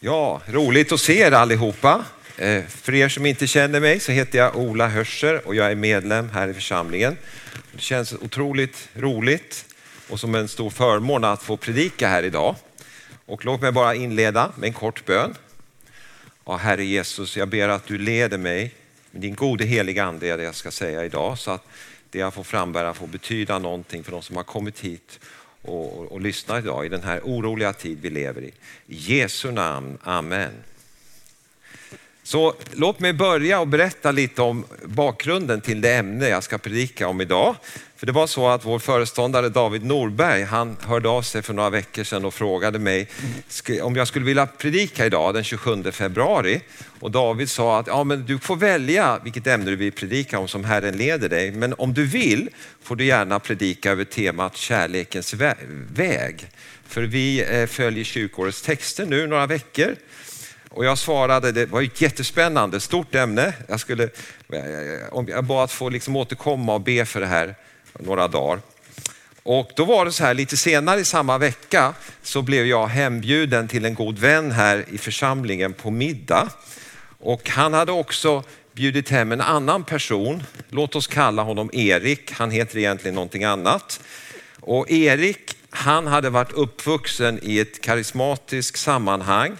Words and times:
Ja, 0.00 0.40
roligt 0.46 0.92
att 0.92 1.00
se 1.00 1.18
er 1.18 1.32
allihopa. 1.32 2.04
Eh, 2.36 2.64
för 2.64 2.94
er 2.94 3.08
som 3.08 3.26
inte 3.26 3.46
känner 3.46 3.80
mig 3.80 4.00
så 4.00 4.12
heter 4.12 4.38
jag 4.38 4.56
Ola 4.56 4.88
Hörser 4.88 5.46
och 5.46 5.54
jag 5.54 5.70
är 5.70 5.74
medlem 5.74 6.30
här 6.30 6.48
i 6.48 6.54
församlingen. 6.54 7.16
Det 7.72 7.80
känns 7.80 8.12
otroligt 8.12 8.88
roligt 8.94 9.64
och 10.08 10.20
som 10.20 10.34
en 10.34 10.48
stor 10.48 10.70
förmån 10.70 11.24
att 11.24 11.42
få 11.42 11.56
predika 11.56 12.08
här 12.08 12.22
idag. 12.22 12.56
Och 13.26 13.44
låt 13.44 13.60
mig 13.60 13.72
bara 13.72 13.94
inleda 13.94 14.52
med 14.56 14.66
en 14.66 14.72
kort 14.72 15.04
bön. 15.04 15.34
Ja, 16.44 16.56
Herre 16.56 16.84
Jesus, 16.84 17.36
jag 17.36 17.48
ber 17.48 17.68
att 17.68 17.86
du 17.86 17.98
leder 17.98 18.38
mig 18.38 18.74
med 19.10 19.22
din 19.22 19.34
gode 19.34 19.64
heliga 19.64 20.04
ande 20.04 20.36
det 20.36 20.42
jag 20.42 20.54
ska 20.54 20.70
säga 20.70 21.04
idag 21.04 21.38
så 21.38 21.50
att 21.50 21.66
det 22.10 22.18
jag 22.18 22.34
får 22.34 22.44
frambära 22.44 22.94
får 22.94 23.06
betyda 23.06 23.58
någonting 23.58 24.04
för 24.04 24.12
de 24.12 24.22
som 24.22 24.36
har 24.36 24.44
kommit 24.44 24.80
hit 24.80 25.20
och, 25.68 25.98
och, 25.98 26.12
och 26.12 26.20
idag 26.58 26.86
i 26.86 26.88
den 26.88 27.02
här 27.02 27.20
oroliga 27.24 27.72
tid 27.72 27.98
vi 28.02 28.10
lever 28.10 28.42
i. 28.42 28.52
I 28.86 28.96
Jesu 28.96 29.50
namn, 29.50 29.98
Amen. 30.02 30.52
Så 32.28 32.54
låt 32.72 33.00
mig 33.00 33.12
börja 33.12 33.60
och 33.60 33.68
berätta 33.68 34.10
lite 34.10 34.42
om 34.42 34.64
bakgrunden 34.84 35.60
till 35.60 35.80
det 35.80 35.94
ämne 35.94 36.28
jag 36.28 36.42
ska 36.42 36.58
predika 36.58 37.08
om 37.08 37.20
idag. 37.20 37.56
För 37.96 38.06
det 38.06 38.12
var 38.12 38.26
så 38.26 38.48
att 38.48 38.64
vår 38.64 38.78
föreståndare 38.78 39.48
David 39.48 39.84
Norberg, 39.84 40.42
han 40.42 40.76
hörde 40.80 41.08
av 41.08 41.22
sig 41.22 41.42
för 41.42 41.54
några 41.54 41.70
veckor 41.70 42.04
sedan 42.04 42.24
och 42.24 42.34
frågade 42.34 42.78
mig 42.78 43.08
om 43.82 43.96
jag 43.96 44.08
skulle 44.08 44.24
vilja 44.24 44.46
predika 44.46 45.06
idag 45.06 45.34
den 45.34 45.44
27 45.44 45.92
februari. 45.92 46.60
Och 47.00 47.10
David 47.10 47.50
sa 47.50 47.78
att 47.78 47.86
ja, 47.86 48.04
men 48.04 48.26
du 48.26 48.38
får 48.38 48.56
välja 48.56 49.20
vilket 49.24 49.46
ämne 49.46 49.70
du 49.70 49.76
vill 49.76 49.92
predika 49.92 50.38
om 50.38 50.48
som 50.48 50.64
Herren 50.64 50.96
leder 50.96 51.28
dig. 51.28 51.52
Men 51.52 51.74
om 51.78 51.94
du 51.94 52.06
vill 52.06 52.48
får 52.82 52.96
du 52.96 53.04
gärna 53.04 53.40
predika 53.40 53.90
över 53.90 54.04
temat 54.04 54.56
kärlekens 54.56 55.34
väg. 55.94 56.50
För 56.88 57.02
vi 57.02 57.44
eh, 57.60 57.66
följer 57.66 58.04
kyrkårets 58.04 58.62
texter 58.62 59.06
nu 59.06 59.26
några 59.26 59.46
veckor 59.46 59.96
och 60.78 60.84
jag 60.84 60.98
svarade, 60.98 61.52
det 61.52 61.66
var 61.66 61.82
ett 61.82 62.00
jättespännande, 62.00 62.80
stort 62.80 63.14
ämne. 63.14 63.52
Jag, 63.68 63.80
skulle, 63.80 64.04
eh, 64.52 64.60
jag 65.26 65.44
bad 65.44 65.64
att 65.64 65.72
få 65.72 65.88
liksom 65.88 66.16
återkomma 66.16 66.74
och 66.74 66.80
be 66.80 67.04
för 67.04 67.20
det 67.20 67.26
här 67.26 67.54
några 67.98 68.28
dagar. 68.28 68.60
Och 69.42 69.70
då 69.76 69.84
var 69.84 70.04
det 70.04 70.12
så 70.12 70.24
här, 70.24 70.34
lite 70.34 70.56
senare 70.56 71.00
i 71.00 71.04
samma 71.04 71.38
vecka 71.38 71.94
så 72.22 72.42
blev 72.42 72.66
jag 72.66 72.86
hembjuden 72.86 73.68
till 73.68 73.84
en 73.84 73.94
god 73.94 74.18
vän 74.18 74.52
här 74.52 74.84
i 74.90 74.98
församlingen 74.98 75.72
på 75.72 75.90
middag. 75.90 76.48
Och 77.18 77.48
han 77.48 77.74
hade 77.74 77.92
också 77.92 78.44
bjudit 78.72 79.08
hem 79.08 79.32
en 79.32 79.40
annan 79.40 79.84
person, 79.84 80.42
låt 80.68 80.96
oss 80.96 81.06
kalla 81.06 81.42
honom 81.42 81.70
Erik, 81.72 82.32
han 82.32 82.50
heter 82.50 82.78
egentligen 82.78 83.14
någonting 83.14 83.44
annat. 83.44 84.00
Och 84.60 84.90
Erik, 84.90 85.56
han 85.70 86.06
hade 86.06 86.30
varit 86.30 86.52
uppvuxen 86.52 87.38
i 87.42 87.58
ett 87.58 87.80
karismatiskt 87.80 88.78
sammanhang 88.78 89.56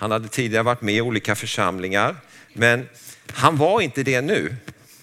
han 0.00 0.10
hade 0.10 0.28
tidigare 0.28 0.62
varit 0.62 0.82
med 0.82 0.94
i 0.94 1.00
olika 1.00 1.34
församlingar, 1.34 2.16
men 2.52 2.88
han 3.32 3.56
var 3.56 3.80
inte 3.80 4.02
det 4.02 4.20
nu. 4.20 4.56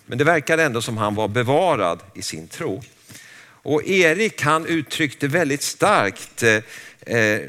Men 0.05 0.17
det 0.17 0.23
verkade 0.23 0.63
ändå 0.63 0.81
som 0.81 0.97
han 0.97 1.15
var 1.15 1.27
bevarad 1.27 1.99
i 2.13 2.21
sin 2.21 2.47
tro. 2.47 2.83
Och 3.45 3.83
Erik 3.87 4.41
han 4.41 4.65
uttryckte 4.65 5.27
väldigt 5.27 5.61
starkt 5.61 6.43
eh, 6.43 6.61
eh 7.01 7.41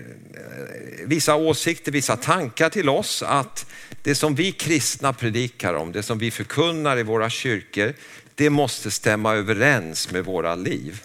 vissa 1.04 1.34
åsikter, 1.34 1.92
vissa 1.92 2.16
tankar 2.16 2.70
till 2.70 2.88
oss 2.88 3.22
att 3.22 3.66
det 4.02 4.14
som 4.14 4.34
vi 4.34 4.52
kristna 4.52 5.12
predikar 5.12 5.74
om, 5.74 5.92
det 5.92 6.02
som 6.02 6.18
vi 6.18 6.30
förkunnar 6.30 6.98
i 6.98 7.02
våra 7.02 7.30
kyrkor, 7.30 7.92
det 8.34 8.50
måste 8.50 8.90
stämma 8.90 9.34
överens 9.34 10.10
med 10.10 10.24
våra 10.24 10.54
liv. 10.54 11.02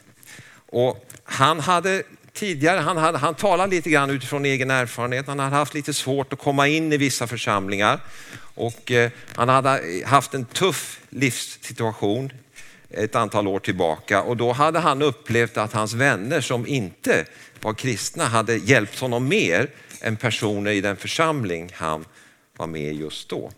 Och 0.67 1.09
han 1.23 1.59
hade 1.59 2.03
tidigare, 2.33 2.79
han, 2.79 2.97
hade, 2.97 3.17
han 3.17 3.35
talade 3.35 3.75
lite 3.75 3.89
grann 3.89 4.09
utifrån 4.09 4.45
egen 4.45 4.71
erfarenhet. 4.71 5.27
Han 5.27 5.39
hade 5.39 5.55
haft 5.55 5.73
lite 5.73 5.93
svårt 5.93 6.33
att 6.33 6.39
komma 6.39 6.67
in 6.67 6.93
i 6.93 6.97
vissa 6.97 7.27
församlingar 7.27 7.99
och 8.55 8.91
eh, 8.91 9.11
han 9.35 9.49
hade 9.49 9.81
haft 10.05 10.33
en 10.33 10.45
tuff 10.45 10.99
livssituation 11.09 12.33
ett 12.89 13.15
antal 13.15 13.47
år 13.47 13.59
tillbaka 13.59 14.21
och 14.21 14.37
då 14.37 14.51
hade 14.51 14.79
han 14.79 15.01
upplevt 15.01 15.57
att 15.57 15.73
hans 15.73 15.93
vänner 15.93 16.41
som 16.41 16.67
inte 16.67 17.25
var 17.61 17.73
kristna 17.73 18.25
hade 18.25 18.55
hjälpt 18.55 18.99
honom 18.99 19.27
mer 19.27 19.69
än 20.01 20.17
personer 20.17 20.71
i 20.71 20.81
den 20.81 20.97
församling 20.97 21.69
han 21.73 22.05
var 22.57 22.67
med 22.67 22.93
i 22.93 22.97
just 22.99 23.29
då. 23.29 23.51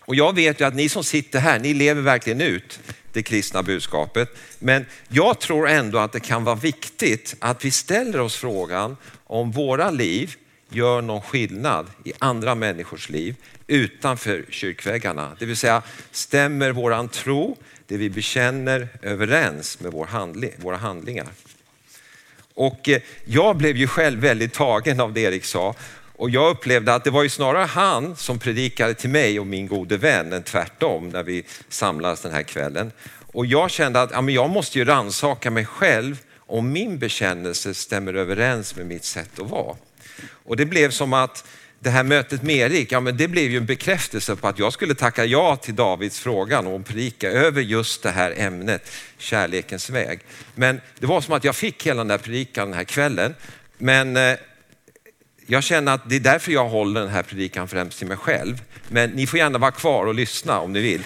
Och 0.00 0.14
jag 0.14 0.34
vet 0.34 0.60
ju 0.60 0.64
att 0.64 0.74
ni 0.74 0.88
som 0.88 1.04
sitter 1.04 1.38
här, 1.38 1.58
ni 1.58 1.74
lever 1.74 2.02
verkligen 2.02 2.40
ut 2.40 2.80
det 3.12 3.22
kristna 3.22 3.62
budskapet. 3.62 4.36
Men 4.58 4.86
jag 5.08 5.38
tror 5.38 5.68
ändå 5.68 5.98
att 5.98 6.12
det 6.12 6.20
kan 6.20 6.44
vara 6.44 6.56
viktigt 6.56 7.36
att 7.38 7.64
vi 7.64 7.70
ställer 7.70 8.20
oss 8.20 8.36
frågan 8.36 8.96
om 9.24 9.50
våra 9.50 9.90
liv 9.90 10.34
gör 10.70 11.02
någon 11.02 11.22
skillnad 11.22 11.86
i 12.04 12.12
andra 12.18 12.54
människors 12.54 13.08
liv 13.08 13.34
utanför 13.66 14.44
kyrkväggarna. 14.48 15.36
Det 15.38 15.46
vill 15.46 15.56
säga, 15.56 15.82
stämmer 16.10 16.72
våran 16.72 17.08
tro, 17.08 17.56
det 17.86 17.96
vi 17.96 18.10
bekänner, 18.10 18.88
överens 19.02 19.80
med 19.80 19.92
vår 19.92 20.06
handling, 20.06 20.52
våra 20.56 20.76
handlingar? 20.76 21.28
Och 22.54 22.88
eh, 22.88 23.00
jag 23.24 23.56
blev 23.56 23.76
ju 23.76 23.86
själv 23.86 24.20
väldigt 24.20 24.52
tagen 24.52 25.00
av 25.00 25.12
det 25.12 25.20
Erik 25.20 25.44
sa 25.44 25.74
och 26.20 26.30
jag 26.30 26.50
upplevde 26.50 26.94
att 26.94 27.04
det 27.04 27.10
var 27.10 27.22
ju 27.22 27.28
snarare 27.28 27.64
han 27.64 28.16
som 28.16 28.38
predikade 28.38 28.94
till 28.94 29.10
mig 29.10 29.40
och 29.40 29.46
min 29.46 29.66
gode 29.66 29.96
vän 29.96 30.32
än 30.32 30.42
tvärtom 30.42 31.08
när 31.08 31.22
vi 31.22 31.44
samlades 31.68 32.20
den 32.20 32.32
här 32.32 32.42
kvällen. 32.42 32.92
Och 33.32 33.46
jag 33.46 33.70
kände 33.70 34.02
att 34.02 34.10
ja, 34.10 34.20
men 34.20 34.34
jag 34.34 34.50
måste 34.50 34.78
ju 34.78 34.84
ransaka 34.84 35.50
mig 35.50 35.64
själv 35.64 36.18
om 36.38 36.72
min 36.72 36.98
bekännelse 36.98 37.74
stämmer 37.74 38.14
överens 38.14 38.76
med 38.76 38.86
mitt 38.86 39.04
sätt 39.04 39.38
att 39.38 39.50
vara. 39.50 39.76
Och 40.44 40.56
det 40.56 40.66
blev 40.66 40.90
som 40.90 41.12
att 41.12 41.44
det 41.78 41.90
här 41.90 42.02
mötet 42.02 42.42
med 42.42 42.56
Erik, 42.56 42.92
ja, 42.92 43.00
men 43.00 43.16
det 43.16 43.28
blev 43.28 43.50
ju 43.50 43.56
en 43.56 43.66
bekräftelse 43.66 44.36
på 44.36 44.48
att 44.48 44.58
jag 44.58 44.72
skulle 44.72 44.94
tacka 44.94 45.24
ja 45.24 45.56
till 45.56 45.74
Davids 45.74 46.20
frågan 46.20 46.66
och 46.66 46.86
predika 46.86 47.30
över 47.30 47.62
just 47.62 48.02
det 48.02 48.10
här 48.10 48.34
ämnet, 48.36 48.90
kärlekens 49.18 49.90
väg. 49.90 50.20
Men 50.54 50.80
det 50.98 51.06
var 51.06 51.20
som 51.20 51.34
att 51.34 51.44
jag 51.44 51.56
fick 51.56 51.86
hela 51.86 51.98
den 51.98 52.08
där 52.08 52.18
predikan 52.18 52.68
den 52.68 52.76
här 52.76 52.84
kvällen. 52.84 53.34
Men 53.78 54.16
eh, 54.16 54.36
jag 55.50 55.64
känner 55.64 55.92
att 55.92 56.08
det 56.08 56.16
är 56.16 56.20
därför 56.20 56.52
jag 56.52 56.68
håller 56.68 57.00
den 57.00 57.10
här 57.10 57.22
predikan 57.22 57.68
främst 57.68 57.98
till 57.98 58.06
mig 58.06 58.16
själv. 58.16 58.62
Men 58.88 59.10
ni 59.10 59.26
får 59.26 59.38
gärna 59.38 59.58
vara 59.58 59.70
kvar 59.70 60.06
och 60.06 60.14
lyssna 60.14 60.60
om 60.60 60.72
ni 60.72 60.80
vill. 60.80 61.04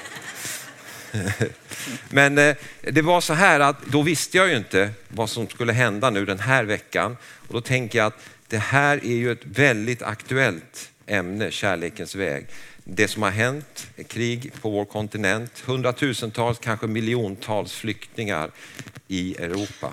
Men 2.08 2.38
eh, 2.38 2.56
det 2.80 3.02
var 3.02 3.20
så 3.20 3.34
här 3.34 3.60
att 3.60 3.86
då 3.86 4.02
visste 4.02 4.36
jag 4.36 4.48
ju 4.48 4.56
inte 4.56 4.90
vad 5.08 5.30
som 5.30 5.48
skulle 5.48 5.72
hända 5.72 6.10
nu 6.10 6.24
den 6.24 6.38
här 6.38 6.64
veckan. 6.64 7.16
Och 7.48 7.54
då 7.54 7.60
tänker 7.60 7.98
jag 7.98 8.06
att 8.06 8.18
det 8.48 8.58
här 8.58 9.04
är 9.04 9.14
ju 9.14 9.32
ett 9.32 9.44
väldigt 9.44 10.02
aktuellt 10.02 10.90
ämne, 11.06 11.50
kärlekens 11.50 12.14
väg. 12.14 12.46
Det 12.84 13.08
som 13.08 13.22
har 13.22 13.30
hänt, 13.30 13.86
krig 14.08 14.52
på 14.60 14.70
vår 14.70 14.84
kontinent, 14.84 15.60
hundratusentals, 15.66 16.58
kanske 16.58 16.86
miljontals 16.86 17.72
flyktingar 17.72 18.50
i 19.08 19.36
Europa. 19.36 19.92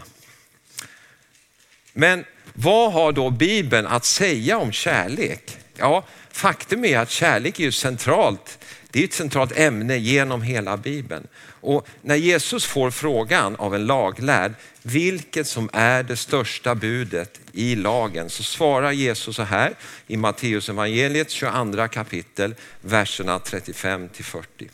Men 1.93 2.25
vad 2.53 2.93
har 2.93 3.11
då 3.11 3.29
Bibeln 3.29 3.87
att 3.87 4.05
säga 4.05 4.57
om 4.57 4.71
kärlek? 4.71 5.57
Ja, 5.77 6.03
faktum 6.31 6.85
är 6.85 6.99
att 6.99 7.09
kärlek 7.09 7.59
är 7.59 7.63
ju 7.63 7.71
centralt. 7.71 8.65
Det 8.91 8.99
är 8.99 9.03
ett 9.03 9.13
centralt 9.13 9.57
ämne 9.57 9.97
genom 9.97 10.41
hela 10.41 10.77
Bibeln. 10.77 11.27
Och 11.61 11.87
när 12.01 12.15
Jesus 12.15 12.65
får 12.65 12.91
frågan 12.91 13.55
av 13.55 13.75
en 13.75 13.85
laglärd, 13.85 14.53
vilket 14.81 15.47
som 15.47 15.69
är 15.73 16.03
det 16.03 16.15
största 16.15 16.75
budet 16.75 17.39
i 17.51 17.75
lagen, 17.75 18.29
så 18.29 18.43
svarar 18.43 18.91
Jesus 18.91 19.35
så 19.35 19.43
här 19.43 19.73
i 20.07 20.17
Matteus 20.17 20.69
evangeliet 20.69 21.29
22 21.29 21.87
kapitel, 21.87 22.55
verserna 22.81 23.39
35 23.39 24.09
till 24.09 24.25
40. 24.25 24.69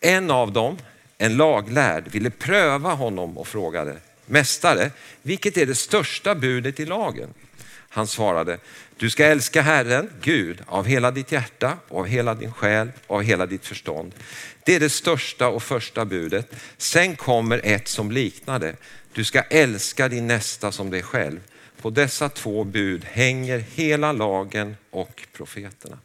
En 0.00 0.30
av 0.30 0.52
dem, 0.52 0.78
en 1.18 1.36
laglärd, 1.36 2.08
ville 2.08 2.30
pröva 2.30 2.94
honom 2.94 3.38
och 3.38 3.48
frågade, 3.48 3.96
Mästare, 4.26 4.90
vilket 5.22 5.56
är 5.56 5.66
det 5.66 5.74
största 5.74 6.34
budet 6.34 6.80
i 6.80 6.84
lagen? 6.84 7.34
Han 7.88 8.06
svarade, 8.06 8.58
du 8.96 9.10
ska 9.10 9.24
älska 9.24 9.62
Herren, 9.62 10.10
Gud, 10.20 10.62
av 10.66 10.86
hela 10.86 11.10
ditt 11.10 11.32
hjärta 11.32 11.78
av 11.88 12.06
hela 12.06 12.34
din 12.34 12.52
själ 12.52 12.90
och 13.06 13.16
av 13.16 13.22
hela 13.22 13.46
ditt 13.46 13.66
förstånd. 13.66 14.14
Det 14.64 14.74
är 14.74 14.80
det 14.80 14.90
största 14.90 15.48
och 15.48 15.62
första 15.62 16.04
budet. 16.04 16.52
Sen 16.76 17.16
kommer 17.16 17.60
ett 17.64 17.88
som 17.88 18.10
liknar 18.10 18.58
det. 18.58 18.76
Du 19.12 19.24
ska 19.24 19.42
älska 19.42 20.08
din 20.08 20.26
nästa 20.26 20.72
som 20.72 20.90
dig 20.90 21.02
själv. 21.02 21.40
På 21.80 21.90
dessa 21.90 22.28
två 22.28 22.64
bud 22.64 23.04
hänger 23.04 23.58
hela 23.58 24.12
lagen 24.12 24.76
och 24.90 25.26
profeterna. 25.32 25.98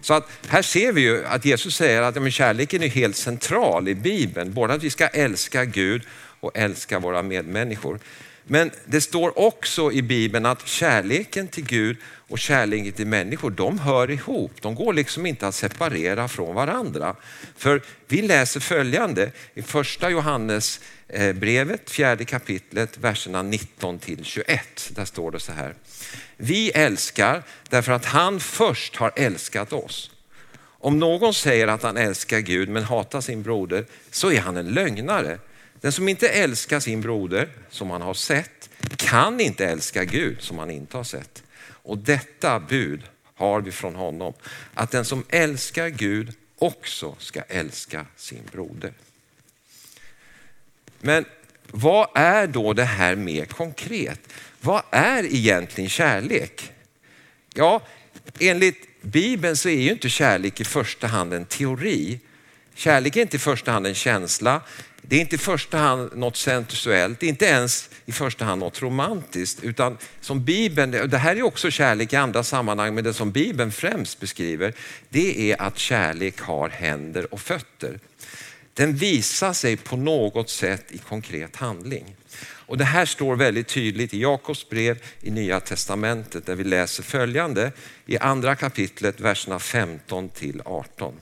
Så 0.00 0.14
att 0.14 0.30
här 0.48 0.62
ser 0.62 0.92
vi 0.92 1.00
ju 1.00 1.26
att 1.26 1.44
Jesus 1.44 1.76
säger 1.76 2.02
att 2.02 2.16
ja, 2.16 2.30
kärleken 2.30 2.82
är 2.82 2.88
helt 2.88 3.16
central 3.16 3.88
i 3.88 3.94
Bibeln. 3.94 4.52
Både 4.52 4.74
att 4.74 4.82
vi 4.82 4.90
ska 4.90 5.06
älska 5.06 5.64
Gud 5.64 6.02
och 6.40 6.50
älska 6.54 6.98
våra 6.98 7.22
medmänniskor. 7.22 7.98
Men 8.50 8.70
det 8.84 9.00
står 9.00 9.38
också 9.38 9.92
i 9.92 10.02
Bibeln 10.02 10.46
att 10.46 10.66
kärleken 10.66 11.48
till 11.48 11.64
Gud 11.64 11.96
och 12.04 12.38
kärleken 12.38 12.92
till 12.92 13.06
människor, 13.06 13.50
de 13.50 13.78
hör 13.78 14.10
ihop. 14.10 14.52
De 14.60 14.74
går 14.74 14.92
liksom 14.92 15.26
inte 15.26 15.46
att 15.46 15.54
separera 15.54 16.28
från 16.28 16.54
varandra. 16.54 17.16
För 17.56 17.82
vi 18.06 18.22
läser 18.22 18.60
följande 18.60 19.30
i 19.54 19.62
första 19.62 20.10
Johannes 20.10 20.80
eh, 21.08 21.32
brevet, 21.32 21.90
fjärde 21.90 22.24
kapitlet, 22.24 22.98
verserna 22.98 23.42
19 23.42 23.98
till 23.98 24.24
21. 24.24 24.90
Där 24.94 25.04
står 25.04 25.30
det 25.30 25.40
så 25.40 25.52
här. 25.52 25.74
Vi 26.36 26.70
älskar 26.70 27.42
därför 27.68 27.92
att 27.92 28.04
han 28.04 28.40
först 28.40 28.96
har 28.96 29.12
älskat 29.16 29.72
oss. 29.72 30.10
Om 30.80 30.98
någon 30.98 31.34
säger 31.34 31.68
att 31.68 31.82
han 31.82 31.96
älskar 31.96 32.38
Gud 32.38 32.68
men 32.68 32.82
hatar 32.82 33.20
sin 33.20 33.42
broder 33.42 33.86
så 34.10 34.32
är 34.32 34.40
han 34.40 34.56
en 34.56 34.68
lögnare. 34.68 35.38
Den 35.80 35.92
som 35.92 36.08
inte 36.08 36.28
älskar 36.28 36.80
sin 36.80 37.00
broder 37.00 37.48
som 37.70 37.90
han 37.90 38.02
har 38.02 38.14
sett 38.14 38.70
kan 38.96 39.40
inte 39.40 39.66
älska 39.66 40.04
Gud 40.04 40.42
som 40.42 40.58
han 40.58 40.70
inte 40.70 40.96
har 40.96 41.04
sett. 41.04 41.42
Och 41.82 41.98
detta 41.98 42.60
bud 42.60 43.02
har 43.34 43.60
vi 43.60 43.72
från 43.72 43.94
honom, 43.94 44.32
att 44.74 44.90
den 44.90 45.04
som 45.04 45.24
älskar 45.28 45.88
Gud 45.88 46.32
också 46.58 47.16
ska 47.18 47.40
älska 47.40 48.06
sin 48.16 48.42
broder. 48.52 48.92
Men 51.00 51.24
vad 51.70 52.08
är 52.14 52.46
då 52.46 52.72
det 52.72 52.84
här 52.84 53.14
mer 53.14 53.44
konkret? 53.44 54.20
Vad 54.60 54.82
är 54.90 55.24
egentligen 55.24 55.90
kärlek? 55.90 56.72
Ja, 57.54 57.82
enligt 58.38 59.02
Bibeln 59.02 59.56
så 59.56 59.68
är 59.68 59.80
ju 59.80 59.90
inte 59.90 60.08
kärlek 60.08 60.60
i 60.60 60.64
första 60.64 61.06
hand 61.06 61.34
en 61.34 61.44
teori. 61.44 62.20
Kärlek 62.74 63.16
är 63.16 63.22
inte 63.22 63.36
i 63.36 63.40
första 63.40 63.72
hand 63.72 63.86
en 63.86 63.94
känsla. 63.94 64.62
Det 65.08 65.16
är 65.16 65.20
inte 65.20 65.34
i 65.34 65.38
första 65.38 65.78
hand 65.78 66.10
något 66.16 66.36
sensuellt, 66.36 67.22
inte 67.22 67.44
ens 67.44 67.90
i 68.06 68.12
första 68.12 68.44
hand 68.44 68.60
något 68.60 68.82
romantiskt, 68.82 69.64
utan 69.64 69.98
som 70.20 70.44
Bibeln, 70.44 70.90
det 70.90 71.18
här 71.18 71.36
är 71.36 71.42
också 71.42 71.70
kärlek 71.70 72.12
i 72.12 72.16
andra 72.16 72.42
sammanhang, 72.42 72.94
men 72.94 73.04
det 73.04 73.14
som 73.14 73.30
Bibeln 73.30 73.72
främst 73.72 74.20
beskriver, 74.20 74.74
det 75.08 75.52
är 75.52 75.62
att 75.62 75.78
kärlek 75.78 76.40
har 76.40 76.68
händer 76.68 77.34
och 77.34 77.40
fötter. 77.40 78.00
Den 78.74 78.96
visar 78.96 79.52
sig 79.52 79.76
på 79.76 79.96
något 79.96 80.50
sätt 80.50 80.84
i 80.88 80.98
konkret 80.98 81.56
handling. 81.56 82.16
Och 82.40 82.78
Det 82.78 82.84
här 82.84 83.06
står 83.06 83.36
väldigt 83.36 83.68
tydligt 83.68 84.14
i 84.14 84.20
Jakobs 84.20 84.68
brev 84.68 84.98
i 85.20 85.30
Nya 85.30 85.60
Testamentet 85.60 86.46
där 86.46 86.54
vi 86.54 86.64
läser 86.64 87.02
följande 87.02 87.72
i 88.06 88.18
andra 88.18 88.56
kapitlet, 88.56 89.20
verserna 89.20 89.58
15 89.58 90.28
till 90.28 90.62
18. 90.64 91.14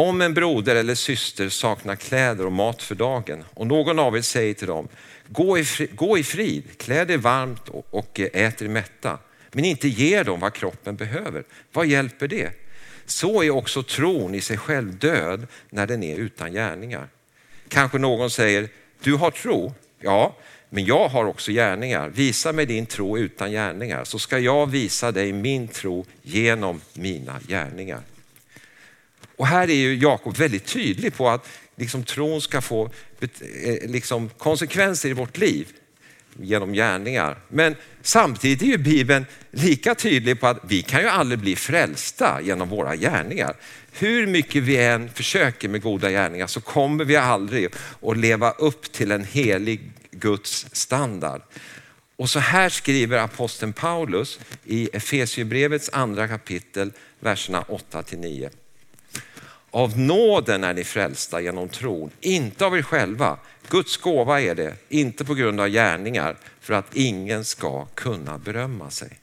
Om 0.00 0.20
en 0.22 0.34
broder 0.34 0.76
eller 0.76 0.94
syster 0.94 1.48
saknar 1.48 1.96
kläder 1.96 2.46
och 2.46 2.52
mat 2.52 2.82
för 2.82 2.94
dagen 2.94 3.44
och 3.54 3.66
någon 3.66 3.98
av 3.98 4.16
er 4.16 4.20
säger 4.20 4.54
till 4.54 4.66
dem, 4.66 4.88
gå 5.28 5.58
i, 5.58 5.64
fri, 5.64 5.88
gå 5.94 6.18
i 6.18 6.22
frid, 6.22 6.64
klä 6.78 7.04
dig 7.04 7.16
varmt 7.16 7.68
och, 7.68 7.86
och 7.90 8.20
eh, 8.20 8.28
ät 8.32 8.62
er 8.62 8.68
mätta, 8.68 9.18
men 9.52 9.64
inte 9.64 9.88
ger 9.88 10.24
dem 10.24 10.40
vad 10.40 10.52
kroppen 10.52 10.96
behöver. 10.96 11.44
Vad 11.72 11.86
hjälper 11.86 12.28
det? 12.28 12.50
Så 13.06 13.42
är 13.42 13.50
också 13.50 13.82
tron 13.82 14.34
i 14.34 14.40
sig 14.40 14.56
själv 14.56 14.98
död 14.98 15.46
när 15.70 15.86
den 15.86 16.02
är 16.02 16.16
utan 16.16 16.52
gärningar. 16.52 17.08
Kanske 17.68 17.98
någon 17.98 18.30
säger, 18.30 18.68
du 19.02 19.14
har 19.14 19.30
tro, 19.30 19.74
ja, 19.98 20.36
men 20.68 20.84
jag 20.84 21.08
har 21.08 21.24
också 21.24 21.52
gärningar. 21.52 22.08
Visa 22.08 22.52
mig 22.52 22.66
din 22.66 22.86
tro 22.86 23.18
utan 23.18 23.50
gärningar 23.50 24.04
så 24.04 24.18
ska 24.18 24.38
jag 24.38 24.70
visa 24.70 25.12
dig 25.12 25.32
min 25.32 25.68
tro 25.68 26.06
genom 26.22 26.80
mina 26.94 27.40
gärningar. 27.48 28.00
Och 29.40 29.46
här 29.46 29.70
är 29.70 29.74
ju 29.74 29.94
Jakob 29.94 30.36
väldigt 30.36 30.66
tydlig 30.66 31.14
på 31.14 31.28
att 31.28 31.48
liksom, 31.76 32.04
tron 32.04 32.40
ska 32.40 32.60
få 32.60 32.90
eh, 33.20 33.90
liksom, 33.90 34.28
konsekvenser 34.28 35.08
i 35.08 35.12
vårt 35.12 35.38
liv 35.38 35.68
genom 36.40 36.72
gärningar. 36.72 37.38
Men 37.48 37.76
samtidigt 38.02 38.62
är 38.62 38.66
ju 38.66 38.78
Bibeln 38.78 39.26
lika 39.50 39.94
tydlig 39.94 40.40
på 40.40 40.46
att 40.46 40.58
vi 40.62 40.82
kan 40.82 41.00
ju 41.00 41.08
aldrig 41.08 41.38
bli 41.38 41.56
frälsta 41.56 42.40
genom 42.42 42.68
våra 42.68 42.96
gärningar. 42.96 43.56
Hur 43.92 44.26
mycket 44.26 44.62
vi 44.62 44.76
än 44.76 45.08
försöker 45.08 45.68
med 45.68 45.82
goda 45.82 46.10
gärningar 46.10 46.46
så 46.46 46.60
kommer 46.60 47.04
vi 47.04 47.16
aldrig 47.16 47.68
att 48.02 48.16
leva 48.16 48.50
upp 48.50 48.92
till 48.92 49.12
en 49.12 49.24
helig 49.24 49.92
Guds 50.10 50.66
standard. 50.72 51.42
Och 52.16 52.30
så 52.30 52.38
här 52.38 52.68
skriver 52.68 53.18
aposteln 53.18 53.72
Paulus 53.72 54.40
i 54.64 54.90
Efesierbrevets 54.92 55.90
andra 55.92 56.28
kapitel, 56.28 56.92
verserna 57.20 57.62
8 57.68 58.02
till 58.02 58.18
9. 58.18 58.50
Av 59.70 59.98
nåden 59.98 60.64
är 60.64 60.74
ni 60.74 60.84
frälsta 60.84 61.40
genom 61.40 61.68
tron, 61.68 62.10
inte 62.20 62.66
av 62.66 62.78
er 62.78 62.82
själva. 62.82 63.38
Guds 63.68 63.96
gåva 63.96 64.40
är 64.40 64.54
det, 64.54 64.74
inte 64.88 65.24
på 65.24 65.34
grund 65.34 65.60
av 65.60 65.68
gärningar, 65.68 66.36
för 66.60 66.74
att 66.74 66.96
ingen 66.96 67.44
ska 67.44 67.86
kunna 67.86 68.38
berömma 68.38 68.90
sig. 68.90 69.18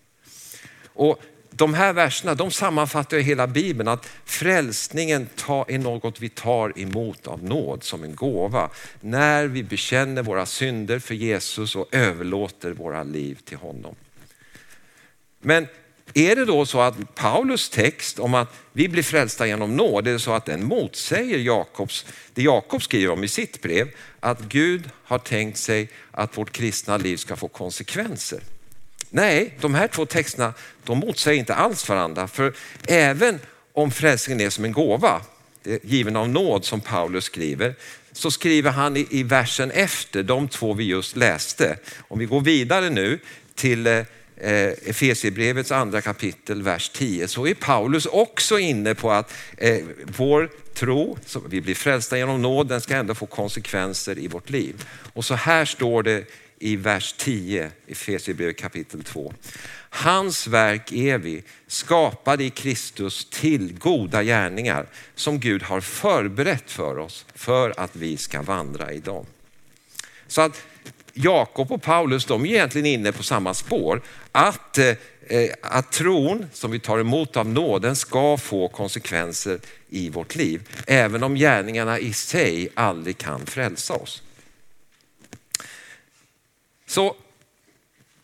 Och 0.85 1.21
de 1.51 1.73
här 1.73 1.93
verserna 1.93 2.35
de 2.35 2.51
sammanfattar 2.51 3.17
hela 3.17 3.47
Bibeln, 3.47 3.87
att 3.87 4.05
frälsningen 4.25 5.29
är 5.67 5.77
något 5.77 6.21
vi 6.21 6.29
tar 6.29 6.79
emot 6.79 7.27
av 7.27 7.43
nåd 7.43 7.83
som 7.83 8.03
en 8.03 8.15
gåva. 8.15 8.69
När 9.01 9.47
vi 9.47 9.63
bekänner 9.63 10.23
våra 10.23 10.45
synder 10.45 10.99
för 10.99 11.15
Jesus 11.15 11.75
och 11.75 11.87
överlåter 11.91 12.71
våra 12.71 13.03
liv 13.03 13.39
till 13.45 13.57
honom. 13.57 13.95
Men 15.39 15.67
är 16.13 16.35
det 16.35 16.45
då 16.45 16.65
så 16.65 16.81
att 16.81 17.15
Paulus 17.15 17.69
text 17.69 18.19
om 18.19 18.33
att 18.33 18.53
vi 18.73 18.87
blir 18.87 19.03
frälsta 19.03 19.47
genom 19.47 19.75
nåd, 19.75 20.07
är 20.07 20.13
det 20.13 20.19
så 20.19 20.33
att 20.33 20.45
den 20.45 20.65
motsäger 20.65 21.37
Jakobs, 21.37 22.05
det 22.33 22.43
Jakob 22.43 22.83
skriver 22.83 23.13
om 23.13 23.23
i 23.23 23.27
sitt 23.27 23.61
brev, 23.61 23.89
att 24.19 24.41
Gud 24.41 24.89
har 25.03 25.19
tänkt 25.19 25.57
sig 25.57 25.89
att 26.11 26.37
vårt 26.37 26.51
kristna 26.51 26.97
liv 26.97 27.17
ska 27.17 27.35
få 27.35 27.47
konsekvenser? 27.47 28.39
Nej, 29.09 29.57
de 29.61 29.75
här 29.75 29.87
två 29.87 30.05
texterna 30.05 30.53
de 30.83 30.97
motsäger 30.97 31.39
inte 31.39 31.55
alls 31.55 31.89
varandra. 31.89 32.27
För 32.27 32.53
även 32.87 33.39
om 33.73 33.91
frälsningen 33.91 34.41
är 34.41 34.49
som 34.49 34.65
en 34.65 34.71
gåva, 34.71 35.21
given 35.83 36.15
av 36.15 36.29
nåd 36.29 36.65
som 36.65 36.81
Paulus 36.81 37.23
skriver, 37.23 37.75
så 38.11 38.31
skriver 38.31 38.71
han 38.71 38.97
i, 38.97 39.07
i 39.09 39.23
versen 39.23 39.71
efter 39.71 40.23
de 40.23 40.47
två 40.47 40.73
vi 40.73 40.83
just 40.83 41.15
läste. 41.15 41.77
Om 42.07 42.19
vi 42.19 42.25
går 42.25 42.41
vidare 42.41 42.89
nu 42.89 43.19
till 43.55 43.87
eh, 43.87 44.03
eh, 44.37 44.89
Efesierbrevets 44.89 45.71
andra 45.71 46.01
kapitel, 46.01 46.61
vers 46.61 46.89
10, 46.89 47.27
så 47.27 47.47
är 47.47 47.53
Paulus 47.53 48.05
också 48.05 48.59
inne 48.59 48.95
på 48.95 49.11
att 49.11 49.33
eh, 49.57 49.83
vår 50.17 50.49
tro, 50.73 51.17
som 51.25 51.43
vi 51.49 51.61
blir 51.61 51.75
frälsta 51.75 52.17
genom 52.17 52.41
nåd, 52.41 52.67
den 52.67 52.81
ska 52.81 52.95
ändå 52.95 53.15
få 53.15 53.25
konsekvenser 53.25 54.17
i 54.17 54.27
vårt 54.27 54.49
liv. 54.49 54.85
Och 55.13 55.25
så 55.25 55.33
här 55.33 55.65
står 55.65 56.03
det 56.03 56.25
i 56.59 56.75
vers 56.75 57.15
10 57.17 57.71
i 57.85 57.91
Efesierbrevet 57.91 58.57
kapitel 58.57 59.03
2. 59.03 59.33
Hans 59.89 60.47
verk 60.47 60.91
är 60.91 61.17
vi, 61.17 61.43
skapade 61.67 62.43
i 62.43 62.49
Kristus 62.49 63.27
till 63.29 63.73
goda 63.79 64.23
gärningar 64.23 64.85
som 65.15 65.39
Gud 65.39 65.63
har 65.63 65.81
förberett 65.81 66.71
för 66.71 66.97
oss 66.97 67.25
för 67.35 67.73
att 67.77 67.95
vi 67.95 68.17
ska 68.17 68.41
vandra 68.41 68.91
i 68.91 68.99
dem. 68.99 69.25
Så 70.27 70.41
att 70.41 70.63
Jakob 71.17 71.71
och 71.71 71.81
Paulus 71.81 72.25
de 72.25 72.45
är 72.45 72.49
egentligen 72.49 72.85
inne 72.85 73.11
på 73.11 73.23
samma 73.23 73.53
spår. 73.53 74.01
Att, 74.31 74.77
eh, 74.77 74.87
eh, 75.27 75.49
att 75.61 75.91
tron 75.91 76.45
som 76.53 76.71
vi 76.71 76.79
tar 76.79 76.99
emot 76.99 77.37
av 77.37 77.47
nåden 77.47 77.95
ska 77.95 78.37
få 78.37 78.67
konsekvenser 78.67 79.59
i 79.89 80.09
vårt 80.09 80.35
liv. 80.35 80.69
Även 80.87 81.23
om 81.23 81.35
gärningarna 81.35 81.99
i 81.99 82.13
sig 82.13 82.69
aldrig 82.73 83.17
kan 83.17 83.45
frälsa 83.45 83.93
oss. 83.93 84.21
Så 86.87 87.15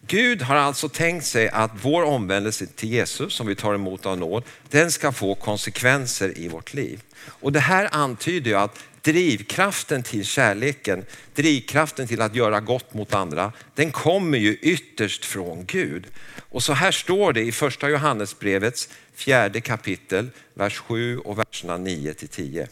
Gud 0.07 0.41
har 0.41 0.55
alltså 0.55 0.89
tänkt 0.89 1.25
sig 1.25 1.49
att 1.49 1.71
vår 1.81 2.03
omvändelse 2.03 2.65
till 2.65 2.89
Jesus 2.89 3.33
som 3.33 3.47
vi 3.47 3.55
tar 3.55 3.73
emot 3.73 4.05
av 4.05 4.17
nåd, 4.17 4.43
den 4.69 4.91
ska 4.91 5.11
få 5.11 5.35
konsekvenser 5.35 6.37
i 6.37 6.47
vårt 6.47 6.73
liv. 6.73 7.01
Och 7.25 7.51
det 7.51 7.59
här 7.59 7.89
antyder 7.91 8.51
ju 8.51 8.57
att 8.57 8.79
drivkraften 9.03 10.03
till 10.03 10.25
kärleken, 10.25 11.05
drivkraften 11.35 12.07
till 12.07 12.21
att 12.21 12.35
göra 12.35 12.59
gott 12.59 12.93
mot 12.93 13.13
andra, 13.13 13.51
den 13.75 13.91
kommer 13.91 14.37
ju 14.37 14.53
ytterst 14.53 15.25
från 15.25 15.65
Gud. 15.65 16.07
Och 16.49 16.63
så 16.63 16.73
här 16.73 16.91
står 16.91 17.33
det 17.33 17.41
i 17.41 17.51
första 17.51 17.89
Johannesbrevets 17.89 18.89
fjärde 19.15 19.61
kapitel, 19.61 20.29
vers 20.53 20.77
7 20.77 21.17
och 21.17 21.39
verserna 21.39 21.77
9 21.77 22.13
till 22.13 22.27
10. 22.27 22.67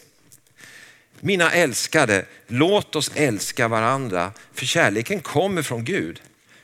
Mina 1.20 1.52
älskade, 1.52 2.26
låt 2.48 2.96
oss 2.96 3.12
älska 3.16 3.68
varandra, 3.68 4.32
för 4.54 4.66
kärleken 4.66 5.20
kommer 5.20 5.62
från 5.62 5.84
Gud. 5.84 6.22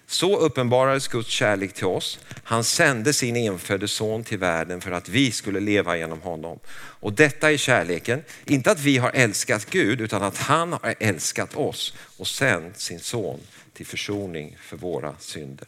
Så 0.10 0.38
uppenbarades 0.38 1.08
Guds 1.08 1.30
kärlek 1.30 1.74
till 1.74 1.86
oss. 1.86 2.20
Han 2.44 2.64
sände 2.64 3.14
sin 3.14 3.36
enfödde 3.36 3.88
son 3.88 4.24
till 4.24 4.38
världen 4.38 4.82
för 4.82 4.92
att 4.92 5.10
vi 5.10 5.32
skulle 5.32 5.60
leva 5.60 5.98
genom 5.98 6.22
honom. 6.22 6.60
Och 6.76 7.14
detta 7.14 7.52
är 7.52 7.58
kärleken, 7.58 8.24
inte 8.46 8.72
att 8.72 8.80
vi 8.80 8.98
har 8.98 9.12
älskat 9.14 9.70
Gud 9.70 10.02
utan 10.02 10.24
att 10.24 10.38
han 10.38 10.74
har 10.74 10.96
älskat 11.00 11.56
oss 11.56 11.94
och 12.18 12.28
sänt 12.28 12.80
sin 12.80 13.00
son 13.00 13.40
till 13.74 13.86
försoning 13.86 14.58
för 14.62 14.78
våra 14.78 15.16
synder. 15.20 15.68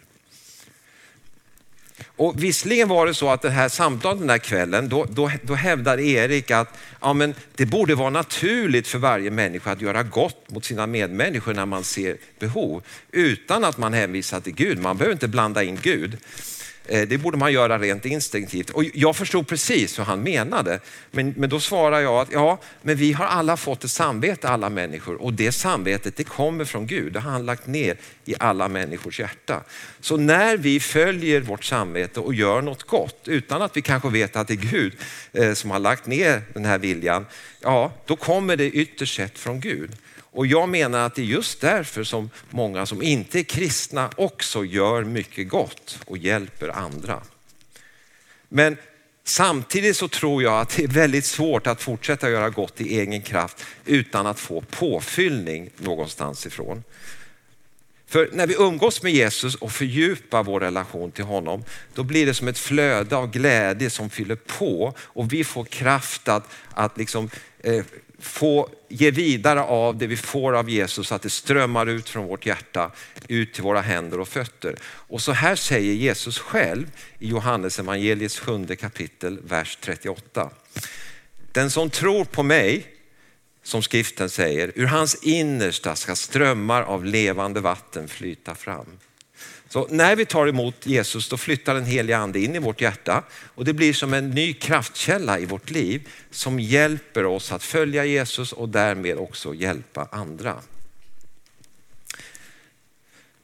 Och 2.08 2.44
visserligen 2.44 2.88
var 2.88 3.06
det 3.06 3.14
så 3.14 3.30
att 3.30 3.42
det 3.42 3.50
här 3.50 3.70
samtalet 3.70 4.20
den 4.20 4.28
där 4.28 4.38
kvällen, 4.38 4.90
då, 4.90 5.06
då, 5.10 5.32
då 5.42 5.56
hävdade 5.56 6.04
Erik 6.04 6.52
att 6.52 6.78
ja, 7.02 7.14
men 7.14 7.36
det 7.56 7.66
borde 7.66 7.96
vara 7.96 8.10
naturligt 8.10 8.88
för 8.88 9.00
varje 9.00 9.32
människa 9.32 9.72
att 9.72 9.82
göra 9.82 10.04
gott 10.04 10.50
mot 10.50 10.66
sina 10.66 10.88
medmänniskor 10.88 11.54
när 11.54 11.66
man 11.66 11.84
ser 11.84 12.18
behov, 12.40 12.84
utan 13.12 13.64
att 13.64 13.78
man 13.78 13.94
hänvisar 13.94 14.40
till 14.40 14.54
Gud. 14.54 14.80
Man 14.80 14.98
behöver 14.98 15.14
inte 15.14 15.28
blanda 15.28 15.64
in 15.64 15.80
Gud. 15.82 16.18
Eh, 16.90 17.08
det 17.08 17.18
borde 17.18 17.38
man 17.38 17.54
göra 17.54 17.80
rent 17.80 18.06
instinktivt. 18.06 18.70
Och 18.70 18.84
jag 18.94 19.16
förstod 19.16 19.48
precis 19.48 20.00
hur 20.00 20.04
han 20.04 20.24
menade. 20.24 20.80
Men, 21.12 21.34
men 21.38 21.50
då 21.50 21.60
svarar 21.60 22.00
jag 22.00 22.22
att 22.22 22.32
ja, 22.32 22.60
men 22.82 22.96
vi 22.96 23.14
har 23.14 23.26
alla 23.26 23.58
fått 23.58 23.84
ett 23.84 23.92
samvete, 23.92 24.50
alla 24.50 24.70
människor. 24.70 25.22
Och 25.22 25.34
det 25.34 25.52
samvetet 25.52 26.16
det 26.16 26.24
kommer 26.24 26.66
från 26.66 26.88
Gud. 26.88 27.14
Det 27.14 27.20
har 27.20 27.32
han 27.32 27.46
lagt 27.46 27.68
ner 27.68 27.98
i 28.26 28.36
alla 28.40 28.68
människors 28.68 29.20
hjärta. 29.20 29.64
Så 30.00 30.18
när 30.18 30.58
vi 30.58 30.80
följer 30.80 31.42
vårt 31.42 31.64
samvete 31.64 32.20
och 32.20 32.34
gör 32.34 32.62
något 32.62 32.84
gott 32.84 33.22
utan 33.26 33.62
att 33.62 33.78
vi 33.78 33.82
kanske 33.82 34.10
vet 34.10 34.36
att 34.36 34.48
det 34.48 34.54
är 34.54 34.72
Gud 34.72 34.94
eh, 35.34 35.54
som 35.54 35.72
har 35.72 35.80
lagt 35.80 36.08
ner 36.08 36.42
den 36.54 36.66
här 36.66 36.78
viljan, 36.78 37.26
ja 37.62 37.92
då 38.06 38.16
kommer 38.16 38.56
det 38.56 38.70
ytterst 38.70 39.16
sett 39.16 39.40
från 39.40 39.60
Gud. 39.60 39.92
Och 40.32 40.48
jag 40.48 40.70
menar 40.70 41.00
att 41.06 41.16
det 41.16 41.22
är 41.22 41.26
just 41.26 41.62
därför 41.62 42.04
som 42.04 42.30
många 42.50 42.86
som 42.86 43.02
inte 43.02 43.40
är 43.40 43.44
kristna 43.44 44.10
också 44.16 44.66
gör 44.66 45.04
mycket 45.04 45.50
gott 45.50 46.00
och 46.06 46.18
hjälper 46.18 46.70
andra. 46.70 47.22
Men 48.50 48.78
samtidigt 49.24 49.98
så 49.98 50.08
tror 50.08 50.44
jag 50.44 50.60
att 50.60 50.70
det 50.78 50.84
är 50.84 50.88
väldigt 50.88 51.26
svårt 51.26 51.68
att 51.68 51.82
fortsätta 51.82 52.30
göra 52.30 52.50
gott 52.50 52.82
i 52.82 53.00
egen 53.00 53.22
kraft 53.22 53.66
utan 53.86 54.28
att 54.28 54.40
få 54.40 54.62
påfyllning 54.62 55.70
någonstans 55.78 56.46
ifrån. 56.46 56.84
För 58.10 58.30
när 58.34 58.48
vi 58.48 58.56
umgås 58.60 59.04
med 59.04 59.14
Jesus 59.14 59.56
och 59.56 59.72
fördjupar 59.72 60.44
vår 60.44 60.60
relation 60.60 61.12
till 61.12 61.24
honom, 61.24 61.64
då 61.94 62.04
blir 62.04 62.26
det 62.26 62.34
som 62.34 62.48
ett 62.48 62.58
flöde 62.60 63.16
av 63.16 63.32
glädje 63.32 63.90
som 63.90 64.10
fyller 64.10 64.36
på 64.36 64.94
och 65.00 65.34
vi 65.34 65.44
får 65.44 65.66
kraft 65.66 66.28
att, 66.28 66.50
att 66.74 66.98
liksom, 66.98 67.30
eh, 67.60 67.84
få 68.20 68.70
ge 68.88 69.12
vidare 69.12 69.62
av 69.62 69.98
det 69.98 70.08
vi 70.08 70.18
får 70.18 70.54
av 70.54 70.70
Jesus 70.70 71.08
så 71.08 71.16
att 71.16 71.22
det 71.22 71.30
strömmar 71.30 71.88
ut 71.88 72.10
från 72.10 72.28
vårt 72.28 72.46
hjärta 72.46 72.92
ut 73.28 73.54
till 73.54 73.64
våra 73.64 73.82
händer 73.82 74.20
och 74.20 74.28
fötter. 74.28 74.76
Och 74.84 75.22
så 75.22 75.32
här 75.32 75.56
säger 75.56 75.94
Jesus 75.94 76.40
själv 76.40 76.92
i 77.20 77.28
Johannes 77.28 77.80
evangeliets 77.80 78.40
sjunde 78.40 78.76
kapitel, 78.76 79.40
vers 79.44 79.78
38. 79.82 80.50
Den 81.52 81.72
som 81.72 81.90
tror 81.90 82.26
på 82.26 82.44
mig, 82.44 82.86
som 83.64 83.82
skriften 83.82 84.30
säger, 84.30 84.72
ur 84.76 84.86
hans 84.86 85.24
innersta 85.24 85.96
ska 85.96 86.16
strömmar 86.16 86.82
av 86.82 87.06
levande 87.06 87.60
vatten 87.60 88.08
flyta 88.08 88.56
fram. 88.56 88.98
Så 89.70 89.88
när 89.90 90.16
vi 90.16 90.26
tar 90.26 90.48
emot 90.48 90.86
Jesus 90.86 91.30
då 91.30 91.38
flyttar 91.38 91.74
den 91.74 91.86
heliga 91.86 92.18
ande 92.18 92.40
in 92.40 92.56
i 92.56 92.60
vårt 92.60 92.82
hjärta 92.82 93.24
och 93.56 93.66
det 93.66 93.74
blir 93.74 93.94
som 93.94 94.14
en 94.14 94.30
ny 94.30 94.54
kraftkälla 94.54 95.40
i 95.40 95.46
vårt 95.46 95.70
liv 95.70 96.10
som 96.32 96.60
hjälper 96.60 97.26
oss 97.26 97.52
att 97.52 97.64
följa 97.64 98.06
Jesus 98.06 98.54
och 98.54 98.70
därmed 98.70 99.18
också 99.18 99.54
hjälpa 99.54 100.08
andra. 100.12 100.62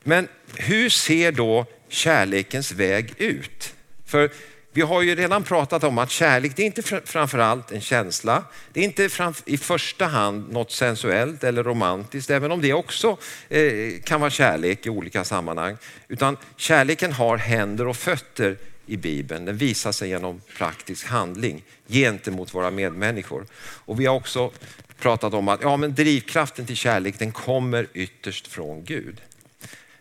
Men 0.04 0.28
hur 0.56 0.90
ser 0.90 1.32
då 1.32 1.66
kärlekens 1.90 2.72
väg 2.72 3.14
ut? 3.18 3.74
För 4.06 4.32
vi 4.76 4.82
har 4.82 5.02
ju 5.02 5.16
redan 5.16 5.44
pratat 5.44 5.84
om 5.84 5.98
att 5.98 6.12
kärlek, 6.12 6.56
det 6.56 6.62
är 6.62 6.66
inte 6.66 6.82
framförallt 7.06 7.72
en 7.72 7.82
känsla. 7.82 8.44
Det 8.74 8.80
är 8.80 8.84
inte 8.84 9.10
i 9.46 9.58
första 9.58 10.06
hand 10.06 10.52
något 10.52 10.72
sensuellt 10.72 11.44
eller 11.44 11.64
romantiskt, 11.64 12.30
även 12.30 12.52
om 12.52 12.62
det 12.62 12.74
också 12.74 13.18
eh, 13.50 14.02
kan 14.04 14.20
vara 14.22 14.30
kärlek 14.30 14.86
i 14.86 14.90
olika 14.90 15.24
sammanhang. 15.24 15.78
Utan 16.08 16.38
kärleken 16.56 17.14
har 17.14 17.38
händer 17.38 17.88
och 17.88 17.98
fötter 17.98 18.58
i 18.86 18.98
Bibeln. 18.98 19.46
Den 19.46 19.58
visar 19.58 19.92
sig 19.92 20.10
genom 20.10 20.42
praktisk 20.58 21.08
handling 21.08 21.64
gentemot 21.88 22.54
våra 22.54 22.72
medmänniskor. 22.72 23.46
Och 23.62 24.00
vi 24.00 24.06
har 24.06 24.16
också 24.16 24.52
pratat 25.00 25.34
om 25.34 25.48
att 25.48 25.62
ja, 25.62 25.78
men 25.78 25.96
drivkraften 25.96 26.66
till 26.66 26.78
kärlek 26.78 27.20
den 27.20 27.32
kommer 27.32 27.88
ytterst 27.94 28.48
från 28.48 28.84
Gud. 28.84 29.22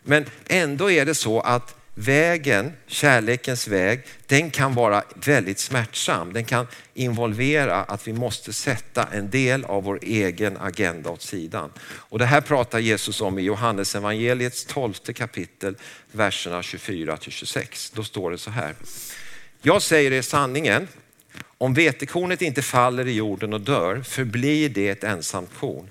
Men 0.03 0.25
ändå 0.47 0.91
är 0.91 1.05
det 1.05 1.15
så 1.15 1.41
att 1.41 1.84
vägen, 1.95 2.73
kärlekens 2.87 3.69
väg, 3.69 4.03
den 4.27 4.51
kan 4.51 4.75
vara 4.75 5.03
väldigt 5.15 5.59
smärtsam. 5.59 6.33
Den 6.33 6.45
kan 6.45 6.67
involvera 6.95 7.83
att 7.83 8.09
vi 8.09 8.13
måste 8.13 8.53
sätta 8.53 9.09
en 9.13 9.31
del 9.31 9.65
av 9.65 9.83
vår 9.83 9.99
egen 10.03 10.57
agenda 10.57 11.11
åt 11.11 11.23
sidan. 11.23 11.73
Och 11.83 12.19
det 12.19 12.27
här 12.27 12.41
pratar 12.41 12.79
Jesus 12.79 13.21
om 13.21 13.39
i 13.39 13.43
Johannes 13.43 13.95
evangeliets 13.95 14.65
12 14.65 14.93
kapitel, 14.93 15.77
verserna 16.13 16.63
24 16.63 17.17
till 17.17 17.33
26. 17.33 17.91
Då 17.91 18.05
står 18.05 18.31
det 18.31 18.39
så 18.39 18.51
här. 18.51 18.75
Jag 19.63 19.83
säger 19.83 20.13
er 20.13 20.23
sanningen, 20.23 20.89
om 21.59 21.75
vetekornet 21.75 22.43
inte 22.43 22.63
faller 22.63 23.07
i 23.07 23.13
jorden 23.13 23.53
och 23.53 23.61
dör 23.61 24.03
förblir 24.03 24.69
det 24.69 24.89
ett 24.89 25.05
ensamt 25.05 25.51
korn. 25.61 25.91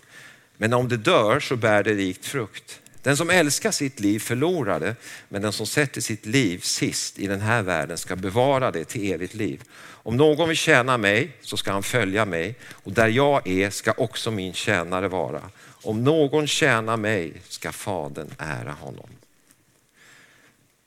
Men 0.58 0.74
om 0.74 0.90
det 0.90 0.98
dör 0.98 1.40
så 1.40 1.56
bär 1.56 1.84
det 1.84 1.94
rikt 1.94 2.26
frukt. 2.26 2.80
Den 3.04 3.18
som 3.18 3.30
älskar 3.30 3.72
sitt 3.72 4.00
liv 4.00 4.20
förlorar 4.20 4.80
det, 4.80 4.96
men 5.30 5.42
den 5.42 5.54
som 5.54 5.66
sätter 5.66 6.02
sitt 6.02 6.26
liv 6.26 6.60
sist 6.60 7.20
i 7.20 7.28
den 7.28 7.42
här 7.42 7.62
världen 7.62 7.98
ska 7.98 8.16
bevara 8.16 8.72
det 8.72 8.86
till 8.86 9.12
evigt 9.12 9.34
liv. 9.34 9.64
Om 9.84 10.18
någon 10.18 10.48
vill 10.48 10.58
tjäna 10.58 10.98
mig 10.98 11.32
så 11.42 11.58
ska 11.58 11.72
han 11.72 11.84
följa 11.84 12.26
mig 12.26 12.56
och 12.72 12.92
där 12.92 13.08
jag 13.08 13.48
är 13.48 13.70
ska 13.70 13.94
också 13.98 14.32
min 14.32 14.54
tjänare 14.54 15.08
vara. 15.08 15.42
Om 15.66 16.04
någon 16.04 16.48
tjänar 16.48 16.98
mig 16.98 17.34
ska 17.50 17.72
Fadern 17.72 18.30
ära 18.38 18.72
honom. 18.72 19.10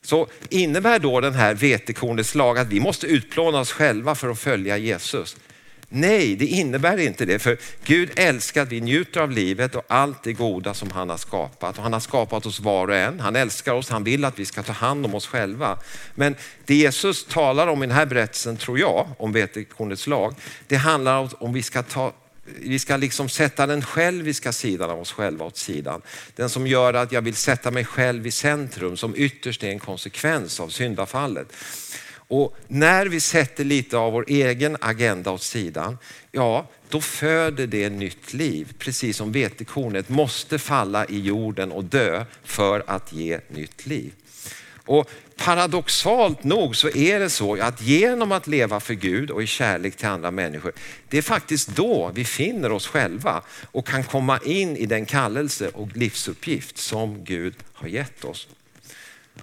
Så 0.03 0.29
innebär 0.49 0.99
då 0.99 1.21
den 1.21 1.35
här 1.35 1.55
vetekornets 1.55 2.35
lag 2.35 2.59
att 2.59 2.69
vi 2.69 2.81
måste 2.81 3.07
utplåna 3.07 3.61
oss 3.61 3.73
själva 3.73 4.15
för 4.15 4.29
att 4.29 4.39
följa 4.39 4.77
Jesus? 4.77 5.37
Nej, 5.89 6.37
det 6.37 6.47
innebär 6.47 6.99
inte 6.99 7.25
det. 7.25 7.39
För 7.39 7.59
Gud 7.85 8.11
älskar 8.17 8.63
att 8.63 8.73
vi 8.73 8.81
njuter 8.81 9.21
av 9.21 9.31
livet 9.31 9.75
och 9.75 9.85
allt 9.89 10.23
det 10.23 10.33
goda 10.33 10.75
som 10.75 10.91
han 10.91 11.11
har 11.11 11.17
skapat. 11.17 11.77
Och 11.77 11.83
han 11.83 11.93
har 11.93 12.01
skapat 12.01 12.47
oss 12.47 12.61
var 12.61 12.89
och 12.89 12.97
en. 12.97 13.21
Han 13.21 13.37
älskar 13.37 13.73
oss, 13.73 13.89
han 13.91 14.05
vill 14.05 14.25
att 14.25 14.39
vi 14.39 14.45
ska 14.45 14.63
ta 14.63 14.73
hand 14.73 15.05
om 15.07 15.15
oss 15.15 15.27
själva. 15.27 15.79
Men 16.15 16.37
det 16.65 16.75
Jesus 16.75 17.25
talar 17.25 17.67
om 17.67 17.83
i 17.83 17.87
den 17.87 17.97
här 17.97 18.07
berättelsen, 18.07 18.57
tror 18.57 18.79
jag, 18.79 19.09
om 19.19 19.33
vetekornets 19.33 20.07
lag, 20.07 20.35
det 20.67 20.77
handlar 20.77 21.19
om 21.19 21.29
om 21.39 21.53
vi 21.53 21.63
ska 21.63 21.83
ta 21.83 22.13
vi 22.59 22.79
ska 22.79 22.97
liksom 22.97 23.29
sätta 23.29 23.67
den 23.67 23.83
själviska 23.83 24.53
sidan 24.53 24.91
av 24.91 25.01
oss 25.01 25.13
själva 25.13 25.45
åt 25.45 25.57
sidan. 25.57 26.03
Den 26.37 26.51
som 26.51 26.67
gör 26.67 26.95
att 26.95 27.13
jag 27.13 27.23
vill 27.23 27.35
sätta 27.35 27.71
mig 27.71 27.85
själv 27.85 28.27
i 28.27 28.31
centrum 28.31 28.97
som 28.97 29.15
ytterst 29.17 29.63
är 29.63 29.71
en 29.71 29.79
konsekvens 29.79 30.61
av 30.61 30.69
syndafallet. 30.69 31.53
Och 32.29 32.57
när 32.69 33.07
vi 33.07 33.21
sätter 33.21 33.65
lite 33.65 33.97
av 33.97 34.13
vår 34.13 34.25
egen 34.29 34.77
agenda 34.81 35.31
åt 35.31 35.43
sidan, 35.43 35.99
ja 36.33 36.69
då 36.89 37.01
föder 37.01 37.67
det 37.67 37.89
nytt 37.89 38.35
liv. 38.35 38.75
Precis 38.79 39.17
som 39.17 39.33
vetekornet 39.33 40.09
måste 40.09 40.59
falla 40.59 41.07
i 41.07 41.21
jorden 41.21 41.73
och 41.73 41.85
dö 41.85 42.25
för 42.45 42.85
att 42.87 43.13
ge 43.13 43.41
nytt 43.49 43.87
liv. 43.87 44.13
Och 44.87 45.11
paradoxalt 45.37 46.45
nog 46.45 46.77
så 46.77 46.89
är 46.89 47.21
det 47.21 47.31
så 47.31 47.63
att 47.63 47.83
genom 47.83 48.33
att 48.33 48.47
leva 48.47 48.81
för 48.81 48.95
Gud 48.95 49.31
och 49.31 49.43
i 49.43 49.47
kärlek 49.47 49.97
till 49.97 50.09
andra 50.09 50.31
människor, 50.31 50.73
det 51.09 51.19
är 51.19 51.23
faktiskt 51.23 51.69
då 51.69 52.11
vi 52.15 52.25
finner 52.25 52.73
oss 52.73 52.87
själva 52.87 53.43
och 53.73 53.87
kan 53.87 54.05
komma 54.05 54.39
in 54.45 54.77
i 54.77 54.87
den 54.87 55.07
kallelse 55.07 55.69
och 55.69 55.97
livsuppgift 55.97 56.79
som 56.79 57.25
Gud 57.25 57.55
har 57.73 57.89
gett 57.89 58.25
oss. 58.25 58.49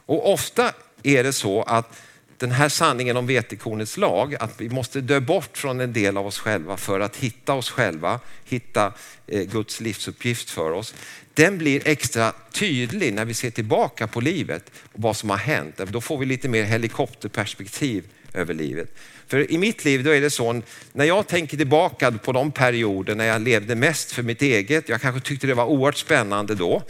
Och 0.05 0.33
ofta 0.33 0.73
är 1.03 1.23
det 1.23 1.33
så 1.33 1.61
att 1.63 1.99
den 2.37 2.51
här 2.51 2.69
sanningen 2.69 3.17
om 3.17 3.27
vetekornets 3.27 3.97
lag, 3.97 4.35
att 4.39 4.61
vi 4.61 4.69
måste 4.69 5.01
dö 5.01 5.19
bort 5.19 5.57
från 5.57 5.79
en 5.79 5.93
del 5.93 6.17
av 6.17 6.27
oss 6.27 6.39
själva 6.39 6.77
för 6.77 6.99
att 6.99 7.15
hitta 7.15 7.53
oss 7.53 7.69
själva, 7.69 8.19
hitta 8.45 8.93
eh, 9.27 9.41
Guds 9.41 9.79
livsuppgift 9.79 10.49
för 10.49 10.71
oss. 10.71 10.93
Den 11.33 11.57
blir 11.57 11.87
extra 11.87 12.33
tydlig 12.51 13.13
när 13.13 13.25
vi 13.25 13.33
ser 13.33 13.51
tillbaka 13.51 14.07
på 14.07 14.21
livet 14.21 14.71
och 14.93 15.01
vad 15.01 15.17
som 15.17 15.29
har 15.29 15.37
hänt. 15.37 15.77
Då 15.77 16.01
får 16.01 16.17
vi 16.17 16.25
lite 16.25 16.49
mer 16.49 16.63
helikopterperspektiv 16.63 18.03
över 18.33 18.53
livet. 18.53 18.97
För 19.27 19.51
i 19.51 19.57
mitt 19.57 19.85
liv 19.85 20.03
då 20.03 20.11
är 20.11 20.21
det 20.21 20.29
så, 20.29 20.61
när 20.91 21.05
jag 21.05 21.27
tänker 21.27 21.57
tillbaka 21.57 22.11
på 22.11 22.31
de 22.31 22.51
perioder 22.51 23.15
när 23.15 23.25
jag 23.25 23.41
levde 23.41 23.75
mest 23.75 24.11
för 24.11 24.23
mitt 24.23 24.41
eget, 24.41 24.89
jag 24.89 25.01
kanske 25.01 25.21
tyckte 25.21 25.47
det 25.47 25.53
var 25.53 25.65
oerhört 25.65 25.97
spännande 25.97 26.55
då, 26.55 26.83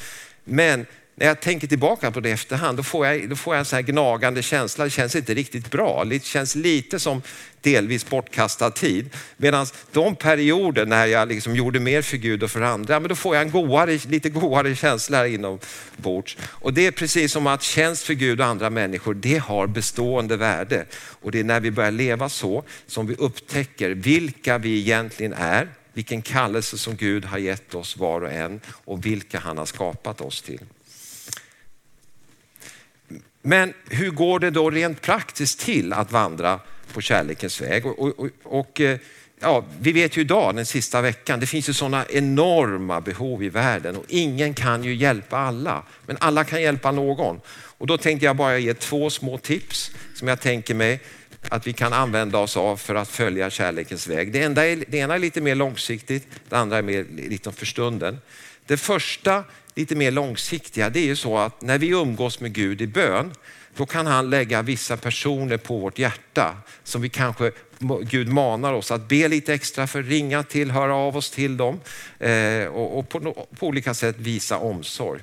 men 0.44 0.86
när 1.16 1.28
jag 1.28 1.42
tänker 1.42 1.68
tillbaka 1.68 2.12
på 2.12 2.20
det 2.20 2.30
i 2.30 2.32
efterhand, 2.32 2.78
då 2.78 2.84
får 2.84 3.08
jag, 3.08 3.30
då 3.30 3.36
får 3.36 3.56
jag 3.56 3.60
en 3.60 3.66
så 3.66 3.76
här 3.76 3.84
gnagande 3.84 4.42
känsla. 4.42 4.84
Det 4.84 4.90
känns 4.90 5.16
inte 5.16 5.34
riktigt 5.34 5.72
bra. 5.72 6.06
Det 6.06 6.24
känns 6.24 6.56
lite 6.56 7.00
som 7.00 7.22
delvis 7.62 8.10
bortkastad 8.10 8.72
tid. 8.72 9.10
Medan 9.38 9.66
de 9.92 10.16
perioder 10.16 10.86
när 10.86 11.06
jag 11.06 11.28
liksom 11.28 11.56
gjorde 11.56 11.80
mer 11.80 12.02
för 12.02 12.18
Gud 12.18 12.44
och 12.44 12.52
för 12.52 12.62
andra, 12.62 13.00
men 13.00 13.10
då 13.10 13.16
får 13.16 13.36
jag 13.36 13.42
en 13.42 13.52
goare, 13.52 14.00
lite 14.08 14.30
goare 14.30 14.76
känsla 14.76 15.28
inombords. 15.28 16.38
Och 16.44 16.74
det 16.74 16.88
är 16.88 16.92
precis 16.92 17.32
som 17.32 17.48
att 17.48 17.64
tjänst 17.64 18.04
för 18.04 18.14
Gud 18.14 18.42
och 18.42 18.48
andra 18.48 18.70
människor, 18.70 19.14
det 19.14 19.38
har 19.38 19.68
bestående 19.68 20.38
värde. 20.38 20.86
Och 20.94 21.32
det 21.32 21.40
är 21.40 21.44
när 21.44 21.60
vi 21.60 21.72
börjar 21.72 21.92
leva 21.92 22.30
så 22.30 22.64
som 22.88 23.08
vi 23.08 23.16
upptäcker 23.16 23.90
vilka 23.90 24.58
vi 24.58 24.80
egentligen 24.80 25.34
är, 25.34 25.70
vilken 25.94 26.22
kallelse 26.22 26.78
som 26.78 26.96
Gud 26.96 27.26
har 27.26 27.38
gett 27.38 27.76
oss 27.76 27.98
var 27.98 28.22
och 28.22 28.32
en 28.32 28.60
och 28.68 29.06
vilka 29.06 29.40
han 29.40 29.58
har 29.58 29.66
skapat 29.66 30.22
oss 30.22 30.42
till. 30.42 30.60
Men 33.46 33.74
hur 33.90 34.12
går 34.12 34.40
det 34.40 34.50
då 34.50 34.70
rent 34.70 35.02
praktiskt 35.02 35.60
till 35.60 35.94
att 35.94 36.12
vandra 36.12 36.60
på 36.94 37.02
kärlekens 37.02 37.62
väg? 37.62 37.86
Och, 37.86 38.20
och, 38.20 38.30
och 38.44 38.82
eh, 38.82 38.98
ja, 39.40 39.66
vi 39.80 39.92
vet 39.92 40.18
ju 40.18 40.22
idag, 40.22 40.56
den 40.56 40.66
sista 40.66 41.02
veckan, 41.02 41.40
det 41.40 41.46
finns 41.46 41.70
ju 41.70 41.74
sådana 41.74 42.06
enorma 42.10 43.02
behov 43.02 43.44
i 43.44 43.50
världen 43.50 43.96
och 43.96 44.06
ingen 44.08 44.54
kan 44.54 44.84
ju 44.84 44.96
hjälpa 44.96 45.38
alla. 45.38 45.84
Men 46.06 46.18
alla 46.20 46.44
kan 46.44 46.62
hjälpa 46.62 46.92
någon. 46.92 47.42
Och 47.78 47.88
då 47.88 47.98
tänkte 47.98 48.26
jag 48.26 48.36
bara 48.36 48.58
ge 48.58 48.74
två 48.74 49.10
små 49.10 49.38
tips 49.38 49.92
som 50.16 50.28
jag 50.28 50.42
tänker 50.42 50.74
mig 50.74 51.00
att 51.50 51.68
vi 51.68 51.74
kan 51.74 51.94
använda 51.94 52.38
oss 52.38 52.58
av 52.58 52.78
för 52.78 52.96
att 52.96 53.10
följa 53.10 53.50
kärlekens 53.50 54.08
väg. 54.08 54.32
Det, 54.32 54.42
enda 54.44 54.68
är, 54.68 54.84
det 54.88 54.98
ena 54.98 55.16
är 55.16 55.20
lite 55.20 55.42
mer 55.42 55.56
långsiktigt, 55.56 56.28
det 56.50 56.58
andra 56.58 56.78
är 56.78 56.82
mer 56.82 57.06
lite 57.30 57.52
för 57.52 57.66
stunden. 57.66 58.18
Det 58.68 58.78
första, 58.78 59.44
lite 59.76 59.96
mer 59.96 60.12
långsiktiga, 60.12 60.90
det 60.90 61.00
är 61.00 61.06
ju 61.06 61.16
så 61.16 61.38
att 61.38 61.62
när 61.62 61.78
vi 61.78 61.88
umgås 61.88 62.40
med 62.40 62.54
Gud 62.54 62.82
i 62.82 62.88
bön, 62.88 63.34
då 63.76 63.86
kan 63.86 64.08
han 64.08 64.30
lägga 64.30 64.62
vissa 64.62 64.98
personer 64.98 65.58
på 65.58 65.78
vårt 65.78 66.00
hjärta 66.00 66.58
som 66.84 67.02
vi 67.02 67.10
kanske, 67.10 67.52
Gud 68.02 68.28
manar 68.28 68.74
oss 68.74 68.92
att 68.92 69.08
be 69.08 69.28
lite 69.28 69.54
extra 69.54 69.88
för, 69.88 70.04
ringa 70.04 70.44
till, 70.44 70.72
höra 70.72 70.96
av 70.96 71.18
oss 71.18 71.32
till 71.32 71.58
dem 71.58 71.80
eh, 72.20 72.66
och, 72.66 73.10
på, 73.10 73.48
på 73.60 73.68
olika 73.68 73.94
sätt 73.94 74.16
visa 74.20 74.58
omsorg. 74.58 75.22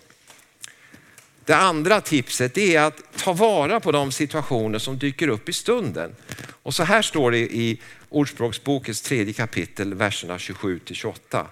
Det 1.44 1.56
andra 1.56 2.00
tipset 2.00 2.59
är 2.59 2.80
att 2.80 3.00
ta 3.16 3.32
vara 3.32 3.80
på 3.80 3.92
de 3.92 4.12
situationer 4.12 4.78
som 4.78 4.99
dyker 4.99 5.28
upp 5.28 5.49
i 5.49 5.52
stunden. 5.52 6.16
Och 6.62 6.75
så 6.75 6.82
här 6.82 7.02
står 7.02 7.30
det 7.30 7.38
i 7.38 7.80
Ordspråksbokens 8.09 9.02
tredje 9.02 9.32
kapitel, 9.32 9.94
verserna 9.94 10.38
27 10.38 10.78
till 10.78 10.97
28. 10.97 11.47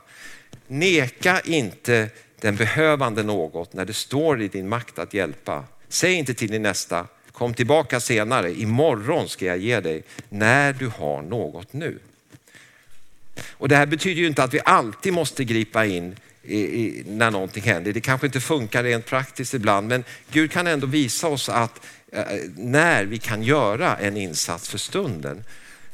Neka 0.69 1.41
inte 1.41 2.11
den 2.41 2.57
behövande 2.57 3.23
något 3.23 3.73
när 3.73 3.85
det 3.85 3.93
står 3.93 4.43
i 4.43 4.49
din 4.49 4.69
makt 4.69 4.99
att 4.99 5.15
hjälpa. 5.15 5.65
Säg 5.89 6.15
inte 6.15 6.35
till 6.35 6.51
din 6.51 6.63
nästa, 6.63 7.07
kom 7.33 7.55
tillbaka 7.55 8.01
senare, 8.01 8.53
imorgon 8.53 9.29
ska 9.29 9.45
jag 9.45 9.59
ge 9.59 9.81
dig 9.81 10.03
när 10.29 10.73
du 10.73 10.87
har 10.87 11.23
något 11.23 11.73
nu. 11.73 11.99
Och 13.51 13.69
Det 13.69 13.77
här 13.77 13.87
betyder 13.87 14.21
ju 14.21 14.27
inte 14.27 14.43
att 14.43 14.55
vi 14.55 14.61
alltid 14.65 15.13
måste 15.13 15.45
gripa 15.45 15.87
in 15.87 16.17
i, 16.43 16.59
i, 16.59 17.05
när 17.07 17.31
någonting 17.31 17.63
händer. 17.63 17.93
Det 17.93 18.01
kanske 18.01 18.27
inte 18.27 18.41
funkar 18.41 18.85
rent 18.85 19.07
praktiskt 19.07 19.55
ibland, 19.55 19.89
men 19.89 20.05
Gud 20.31 20.51
kan 20.51 20.67
ändå 20.67 20.87
visa 20.87 21.29
oss 21.29 21.49
att 21.49 21.87
eh, 22.13 22.25
när 22.57 23.05
vi 23.05 23.19
kan 23.19 23.43
göra 23.43 23.97
en 23.97 24.17
insats 24.17 24.69
för 24.69 24.79
stunden. 24.79 25.45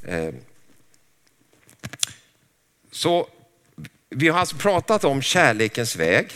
Eh, 0.07 0.29
så 2.91 3.29
vi 4.15 4.29
har 4.29 4.41
alltså 4.41 4.57
pratat 4.57 5.05
om 5.05 5.23
kärlekens 5.23 5.97
väg. 5.97 6.29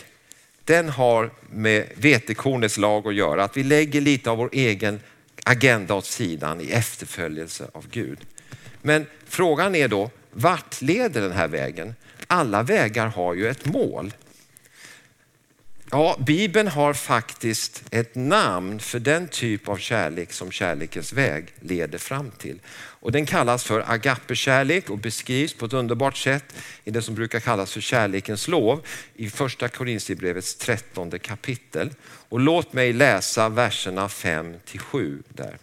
Den 0.63 0.89
har 0.89 1.31
med 1.49 1.87
vetekornets 1.95 2.77
lag 2.77 3.07
att 3.07 3.15
göra, 3.15 3.43
att 3.43 3.57
vi 3.57 3.63
lägger 3.63 4.01
lite 4.01 4.29
av 4.29 4.37
vår 4.37 4.49
egen 4.51 4.99
agenda 5.43 5.93
åt 5.93 6.05
sidan 6.05 6.61
i 6.61 6.71
efterföljelse 6.71 7.67
av 7.73 7.85
Gud. 7.91 8.19
Men 8.81 9.05
frågan 9.27 9.75
är 9.75 9.87
då, 9.87 10.09
vart 10.31 10.81
leder 10.81 11.21
den 11.21 11.31
här 11.31 11.47
vägen? 11.47 11.95
alla 12.29 12.63
vägar 12.63 13.07
har 13.07 13.33
ju 13.33 13.47
ett 13.47 13.65
mål. 13.65 14.13
Ja, 15.91 16.17
Bibeln 16.19 16.67
har 16.67 16.93
faktiskt 16.93 17.83
ett 17.91 18.15
namn 18.15 18.79
för 18.79 18.99
den 18.99 19.27
typ 19.27 19.67
av 19.67 19.77
kärlek 19.77 20.33
som 20.33 20.51
kärlekens 20.51 21.13
väg 21.13 21.53
leder 21.59 21.97
fram 21.97 22.31
till. 22.31 22.59
Och 23.01 23.11
den 23.11 23.25
kallas 23.25 23.63
för 23.63 23.83
agape-kärlek 23.91 24.89
och 24.89 24.97
beskrivs 24.97 25.53
på 25.53 25.65
ett 25.65 25.73
underbart 25.73 26.17
sätt 26.17 26.55
i 26.83 26.91
det 26.91 27.01
som 27.01 27.15
brukar 27.15 27.39
kallas 27.39 27.73
för 27.73 27.81
kärlekens 27.81 28.47
lov 28.47 28.85
i 29.15 29.29
första 29.29 29.67
Korintierbrevets 29.67 30.55
trettonde 30.55 31.19
kapitel. 31.19 31.89
Och 32.03 32.39
låt 32.39 32.73
mig 32.73 32.93
läsa 32.93 33.49
verserna 33.49 34.09
5 34.09 34.55
till 34.65 34.79
7 34.79 35.23
där. 35.29 35.57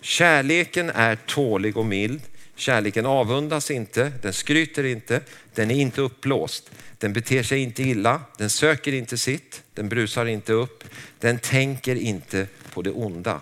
Kärleken 0.00 0.90
är 0.90 1.16
tålig 1.16 1.76
och 1.76 1.86
mild. 1.86 2.20
Kärleken 2.54 3.06
avundas 3.06 3.70
inte, 3.70 4.12
den 4.22 4.32
skryter 4.32 4.84
inte, 4.84 5.20
den 5.54 5.70
är 5.70 5.74
inte 5.74 6.00
uppblåst. 6.00 6.70
Den 6.98 7.12
beter 7.12 7.42
sig 7.42 7.58
inte 7.58 7.82
illa, 7.82 8.20
den 8.38 8.50
söker 8.50 8.92
inte 8.92 9.18
sitt, 9.18 9.62
den 9.74 9.88
brusar 9.88 10.26
inte 10.26 10.52
upp, 10.52 10.84
den 11.18 11.38
tänker 11.38 11.96
inte 11.96 12.46
på 12.72 12.82
det 12.82 12.90
onda. 12.90 13.40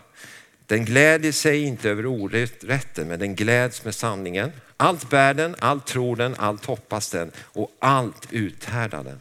Den 0.66 0.84
glädjer 0.84 1.32
sig 1.32 1.62
inte 1.62 1.90
över 1.90 2.06
orätten, 2.06 3.08
men 3.08 3.18
den 3.18 3.34
gläds 3.34 3.84
med 3.84 3.94
sanningen. 3.94 4.52
Allt 4.76 5.10
bär 5.10 5.34
den, 5.34 5.56
allt 5.58 5.86
tror 5.86 6.16
den, 6.16 6.34
allt 6.34 6.64
hoppas 6.64 7.10
den 7.10 7.30
och 7.38 7.70
allt 7.78 8.32
uthärdar 8.32 9.04
den. 9.04 9.20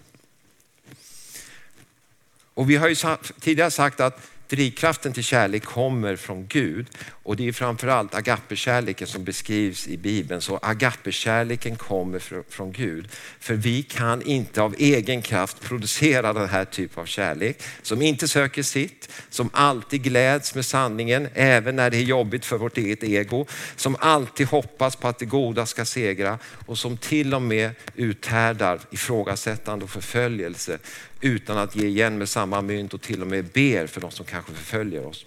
Och 2.54 2.70
vi 2.70 2.75
har 2.75 2.90
ju 2.90 2.96
tidigare 3.40 3.72
sagt 3.72 4.00
att 4.00 4.20
Drivkraften 4.48 5.14
till 5.14 5.24
kärlek 5.24 5.64
kommer 5.64 6.16
från 6.16 6.48
Gud 6.48 6.88
och 7.10 7.36
det 7.36 7.48
är 7.48 7.52
framförallt 7.52 8.16
agape-kärleken 8.16 9.08
som 9.08 9.24
beskrivs 9.24 9.88
i 9.88 9.98
Bibeln. 9.98 10.42
Så 10.42 10.60
agape-kärleken 10.62 11.75
kommer 11.75 12.44
från 12.50 12.72
Gud. 12.72 13.08
För 13.40 13.53
vi 13.53 13.84
kan 13.84 14.22
inte 14.22 14.62
av 14.62 14.75
egen 14.77 15.22
kraft 15.22 15.62
producera 15.62 16.34
den 16.34 16.50
här 16.50 16.66
typen 16.66 17.01
av 17.01 17.05
kärlek 17.05 17.64
som 17.81 18.01
inte 18.01 18.27
söker 18.27 18.64
sitt, 18.64 19.10
som 19.29 19.50
alltid 19.53 20.03
gläds 20.03 20.55
med 20.55 20.66
sanningen 20.66 21.27
även 21.34 21.75
när 21.75 21.90
det 21.90 21.98
är 21.98 22.03
jobbigt 22.03 22.46
för 22.46 22.58
vårt 22.58 22.77
eget 22.77 23.03
ego, 23.03 23.46
som 23.75 23.96
alltid 24.00 24.48
hoppas 24.48 24.96
på 24.96 25.08
att 25.08 25.20
det 25.20 25.25
goda 25.25 25.66
ska 25.66 25.86
segra 25.86 26.40
och 26.66 26.77
som 26.77 26.98
till 26.98 27.34
och 27.34 27.42
med 27.42 27.72
uthärdar 27.96 28.79
ifrågasättande 28.92 29.86
och 29.86 29.92
förföljelse 29.92 30.79
utan 31.25 31.57
att 31.57 31.75
ge 31.75 31.88
igen 31.88 32.18
med 32.18 32.29
samma 32.29 32.61
mynt 32.61 32.94
och 32.94 33.01
till 33.01 33.22
och 33.22 33.27
med 33.27 33.46
ber 33.46 33.88
för 33.88 34.01
de 34.01 34.11
som 34.11 34.25
kanske 34.25 34.51
förföljer 34.51 35.05
oss. 35.05 35.25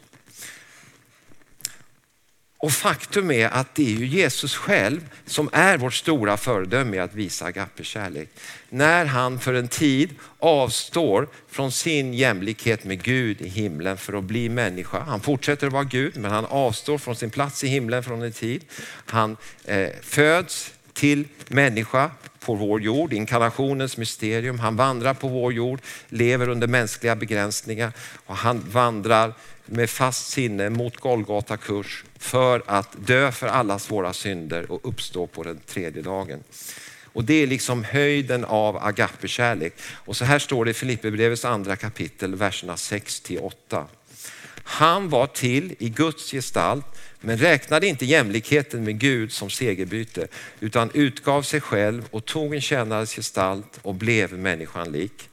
Och 2.61 2.73
faktum 2.73 3.31
är 3.31 3.49
att 3.49 3.75
det 3.75 3.87
är 3.87 3.99
ju 3.99 4.07
Jesus 4.07 4.57
själv 4.57 5.01
som 5.27 5.51
är 5.53 5.79
vårt 5.79 5.95
stora 5.95 6.37
föredöme 6.37 6.97
i 6.97 7.01
att 7.01 7.15
visa 7.15 7.45
agape-kärlek. 7.45 8.29
När 8.69 9.05
han 9.05 9.39
för 9.39 9.55
en 9.55 9.69
tid 9.69 10.11
avstår 10.39 11.29
från 11.49 11.73
sin 11.73 12.15
jämlikhet 12.15 12.85
med 12.85 13.03
Gud 13.03 13.41
i 13.41 13.49
himlen 13.49 13.97
för 13.97 14.13
att 14.13 14.25
bli 14.25 14.49
människa. 14.49 15.01
Han 15.01 15.21
fortsätter 15.21 15.67
att 15.67 15.73
vara 15.73 15.85
Gud 15.85 16.17
men 16.17 16.31
han 16.31 16.45
avstår 16.45 16.99
från 16.99 17.17
sin 17.17 17.31
plats 17.31 17.65
i 17.65 17.69
himlen 17.69 18.03
från 18.03 18.23
en 18.23 18.33
tid. 18.33 18.65
Han 19.07 19.37
eh, 19.65 19.89
föds 20.03 20.73
till 20.93 21.25
människa 21.49 22.11
på 22.49 22.55
vår 22.55 22.81
jord, 22.83 23.13
inkarnationens 23.13 23.97
mysterium. 23.97 24.59
Han 24.59 24.77
vandrar 24.77 25.15
på 25.15 25.29
vår 25.29 25.53
jord, 25.53 25.81
lever 26.09 26.49
under 26.49 26.67
mänskliga 26.67 27.17
begränsningar 27.17 27.93
och 28.27 28.37
han 28.37 28.61
vandrar 28.71 29.33
med 29.67 29.91
fast 29.91 30.31
sinne 30.31 30.71
mot 30.71 30.97
Golgata 30.97 31.57
kurs 31.57 32.05
för 32.19 32.63
att 32.67 33.07
dö 33.07 33.33
för 33.33 33.47
allas 33.47 33.91
våra 33.91 34.13
synder 34.13 34.71
och 34.73 34.89
uppstå 34.89 35.27
på 35.27 35.43
den 35.43 35.61
tredje 35.67 36.03
dagen. 36.03 36.39
Och 37.13 37.25
Det 37.25 37.43
är 37.43 37.47
liksom 37.47 37.85
höjden 37.85 38.45
av 38.45 38.77
agape-kärlek. 38.77 39.73
Och 40.07 40.17
så 40.17 40.25
här 40.25 40.39
står 40.39 40.65
det 40.65 40.71
i 40.71 40.75
Filipperbrevets 40.75 41.45
andra 41.45 41.77
kapitel, 41.77 42.35
verserna 42.35 42.77
6 42.77 43.21
till 43.21 43.39
8. 43.39 43.87
Han 44.55 45.09
var 45.09 45.27
till 45.27 45.75
i 45.79 45.89
Guds 45.89 46.31
gestalt 46.31 46.87
men 47.21 47.39
räknade 47.39 47.87
inte 47.87 48.07
jämlikheten 48.07 48.85
med 48.85 48.99
Gud 48.99 49.33
som 49.33 49.51
segerbyte 49.51 50.29
utan 50.61 50.91
utgav 50.95 51.43
sig 51.43 51.61
själv 51.61 52.09
och 52.11 52.25
tog 52.25 52.55
en 52.55 52.61
tjänares 52.61 53.15
gestalt 53.15 53.79
och 53.83 53.95
blev 53.95 54.33
människan 54.33 54.93
lik. 54.93 55.29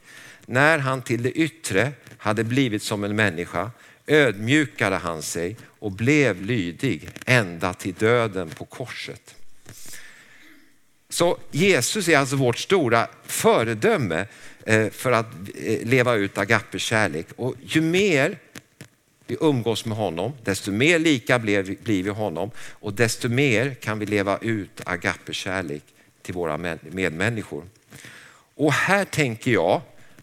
När 0.46 0.78
han 0.78 1.02
till 1.02 1.22
det 1.22 1.30
yttre 1.30 1.92
hade 2.18 2.44
blivit 2.44 2.82
som 2.82 3.04
en 3.04 3.16
människa 3.16 3.70
ödmjukade 4.06 4.96
han 4.96 5.22
sig 5.22 5.56
och 5.78 5.92
blev 5.92 6.42
lydig 6.42 7.08
ända 7.26 7.74
till 7.74 7.94
döden 7.94 8.50
på 8.50 8.64
korset. 8.64 9.34
Så 11.08 11.38
Jesus 11.50 12.08
är 12.08 12.18
alltså 12.18 12.36
vårt 12.36 12.58
stora 12.58 13.08
föredöme 13.26 14.26
eh, 14.66 14.90
för 14.90 15.12
att 15.12 15.26
eh, 15.54 15.86
leva 15.86 16.14
ut 16.14 16.38
agape 16.38 16.78
kärlek. 16.78 17.26
Och 17.36 17.54
ju 17.62 17.80
mer 17.80 18.38
vi 19.26 19.36
umgås 19.40 19.84
med 19.84 19.96
honom, 19.96 20.32
desto 20.44 20.72
mer 20.72 20.98
lika 20.98 21.38
blir 21.38 22.02
vi 22.02 22.10
honom 22.10 22.50
och 22.58 22.92
desto 22.92 23.28
mer 23.28 23.74
kan 23.74 23.98
vi 23.98 24.06
leva 24.06 24.38
ut 24.38 24.80
agape-kärlek 24.84 25.82
till 26.22 26.34
våra 26.34 26.76
medmänniskor. 26.80 27.64
Och 28.54 28.72
här 28.72 29.04
tänker 29.04 29.50
jag 29.50 29.80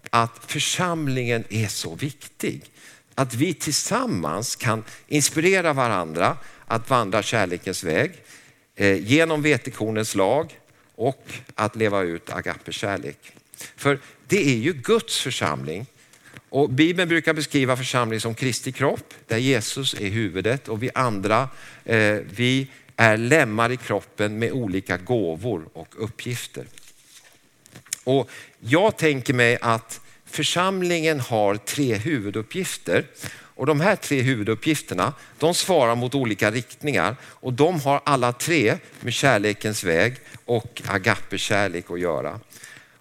att 0.09 0.39
församlingen 0.47 1.43
är 1.49 1.67
så 1.67 1.95
viktig. 1.95 2.61
Att 3.15 3.33
vi 3.33 3.53
tillsammans 3.53 4.55
kan 4.55 4.83
inspirera 5.07 5.73
varandra 5.73 6.37
att 6.65 6.89
vandra 6.89 7.23
kärlekens 7.23 7.83
väg 7.83 8.11
eh, 8.75 9.03
genom 9.03 9.41
vetekornens 9.41 10.15
lag 10.15 10.59
och 10.95 11.33
att 11.55 11.75
leva 11.75 12.01
ut 12.01 12.29
agape-kärlek. 12.29 13.17
För 13.75 13.99
det 14.27 14.49
är 14.49 14.57
ju 14.57 14.73
Guds 14.73 15.19
församling 15.19 15.85
och 16.53 16.69
Bibeln 16.69 17.09
brukar 17.09 17.33
beskriva 17.33 17.77
församlingen 17.77 18.21
som 18.21 18.35
Kristi 18.35 18.71
kropp, 18.71 19.13
där 19.27 19.37
Jesus 19.37 19.93
är 19.93 20.09
huvudet 20.09 20.67
och 20.67 20.83
vi 20.83 20.89
andra, 20.95 21.49
eh, 21.85 22.17
vi 22.35 22.67
är 22.95 23.17
lemmar 23.17 23.71
i 23.71 23.77
kroppen 23.77 24.39
med 24.39 24.51
olika 24.51 24.97
gåvor 24.97 25.65
och 25.73 25.95
uppgifter. 25.97 26.65
Och 28.03 28.29
jag 28.59 28.97
tänker 28.97 29.33
mig 29.33 29.57
att 29.61 30.01
församlingen 30.25 31.19
har 31.19 31.55
tre 31.55 31.95
huvuduppgifter 31.95 33.05
Och 33.55 33.65
de 33.65 33.81
här 33.81 33.95
tre 33.95 34.21
huvuduppgifterna, 34.21 35.13
de 35.39 35.53
svarar 35.53 35.95
mot 35.95 36.15
olika 36.15 36.51
riktningar 36.51 37.15
och 37.23 37.53
de 37.53 37.81
har 37.81 38.01
alla 38.03 38.33
tre 38.33 38.77
med 38.99 39.13
kärlekens 39.13 39.83
väg 39.83 40.15
och 40.45 40.81
agape-kärlek 40.87 41.91
att 41.91 41.99
göra. 41.99 42.39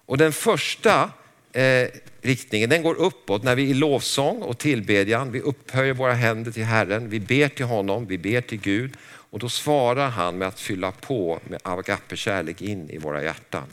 Och 0.05 0.17
den 0.17 0.33
första 0.33 1.09
eh, 1.53 1.87
riktningen 2.21 2.69
den 2.69 2.83
går 2.83 2.95
uppåt 2.95 3.43
när 3.43 3.55
vi 3.55 3.63
i 3.63 3.73
lovsång 3.73 4.41
och 4.41 4.57
tillbedjan, 4.57 5.31
vi 5.31 5.39
upphöjer 5.39 5.93
våra 5.93 6.13
händer 6.13 6.51
till 6.51 6.63
Herren, 6.63 7.09
vi 7.09 7.19
ber 7.19 7.47
till 7.47 7.65
honom, 7.65 8.05
vi 8.05 8.17
ber 8.17 8.41
till 8.41 8.59
Gud 8.59 8.93
och 9.03 9.39
då 9.39 9.49
svarar 9.49 10.09
han 10.09 10.37
med 10.37 10.47
att 10.47 10.59
fylla 10.59 10.91
på 10.91 11.39
med 11.49 11.59
agape-kärlek 11.63 12.61
in 12.61 12.89
i 12.89 12.97
våra 12.97 13.23
hjärtan. 13.23 13.63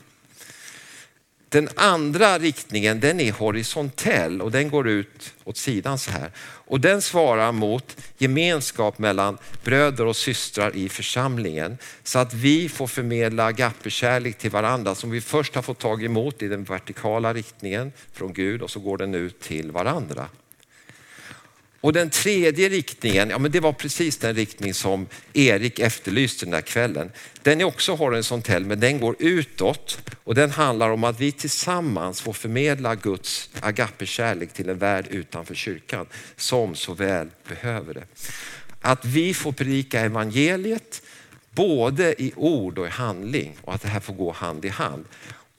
Den 1.50 1.68
andra 1.76 2.38
riktningen 2.38 3.00
den 3.00 3.20
är 3.20 3.32
horisontell 3.32 4.42
och 4.42 4.50
den 4.50 4.70
går 4.70 4.88
ut 4.88 5.34
åt 5.44 5.56
sidan 5.56 5.98
så 5.98 6.10
här. 6.10 6.30
Och 6.38 6.80
den 6.80 7.02
svarar 7.02 7.52
mot 7.52 7.96
gemenskap 8.18 8.98
mellan 8.98 9.38
bröder 9.64 10.06
och 10.06 10.16
systrar 10.16 10.76
i 10.76 10.88
församlingen. 10.88 11.78
Så 12.02 12.18
att 12.18 12.34
vi 12.34 12.68
får 12.68 12.86
förmedla 12.86 13.44
agape-kärlek 13.44 14.38
till 14.38 14.50
varandra 14.50 14.94
som 14.94 15.10
vi 15.10 15.20
först 15.20 15.54
har 15.54 15.62
fått 15.62 15.78
tag 15.78 16.04
emot 16.04 16.42
i 16.42 16.48
den 16.48 16.64
vertikala 16.64 17.34
riktningen 17.34 17.92
från 18.12 18.32
Gud 18.32 18.62
och 18.62 18.70
så 18.70 18.80
går 18.80 18.98
den 18.98 19.14
ut 19.14 19.40
till 19.40 19.72
varandra. 19.72 20.28
Och 21.80 21.92
den 21.92 22.10
tredje 22.10 22.68
riktningen, 22.68 23.30
ja 23.30 23.38
men 23.38 23.50
det 23.50 23.60
var 23.60 23.72
precis 23.72 24.16
den 24.16 24.34
riktning 24.34 24.74
som 24.74 25.06
Erik 25.32 25.78
efterlyste 25.78 26.46
den 26.46 26.50
där 26.50 26.60
kvällen. 26.60 27.10
Den 27.42 27.60
är 27.60 27.64
också 27.64 27.94
horisontell 27.94 28.64
men 28.64 28.80
den 28.80 29.00
går 29.00 29.16
utåt 29.18 29.98
och 30.24 30.34
den 30.34 30.50
handlar 30.50 30.90
om 30.90 31.04
att 31.04 31.20
vi 31.20 31.32
tillsammans 31.32 32.20
får 32.20 32.32
förmedla 32.32 32.94
Guds 32.94 33.50
agape-kärlek 33.60 34.52
till 34.52 34.68
en 34.68 34.78
värld 34.78 35.06
utanför 35.10 35.54
kyrkan 35.54 36.06
som 36.36 36.74
så 36.74 36.94
väl 36.94 37.28
behöver 37.48 37.94
det. 37.94 38.04
Att 38.80 39.04
vi 39.04 39.34
får 39.34 39.52
predika 39.52 40.00
evangeliet 40.00 41.02
både 41.50 42.22
i 42.22 42.32
ord 42.36 42.78
och 42.78 42.86
i 42.86 42.90
handling 42.90 43.56
och 43.62 43.74
att 43.74 43.82
det 43.82 43.88
här 43.88 44.00
får 44.00 44.14
gå 44.14 44.32
hand 44.32 44.64
i 44.64 44.68
hand. 44.68 45.04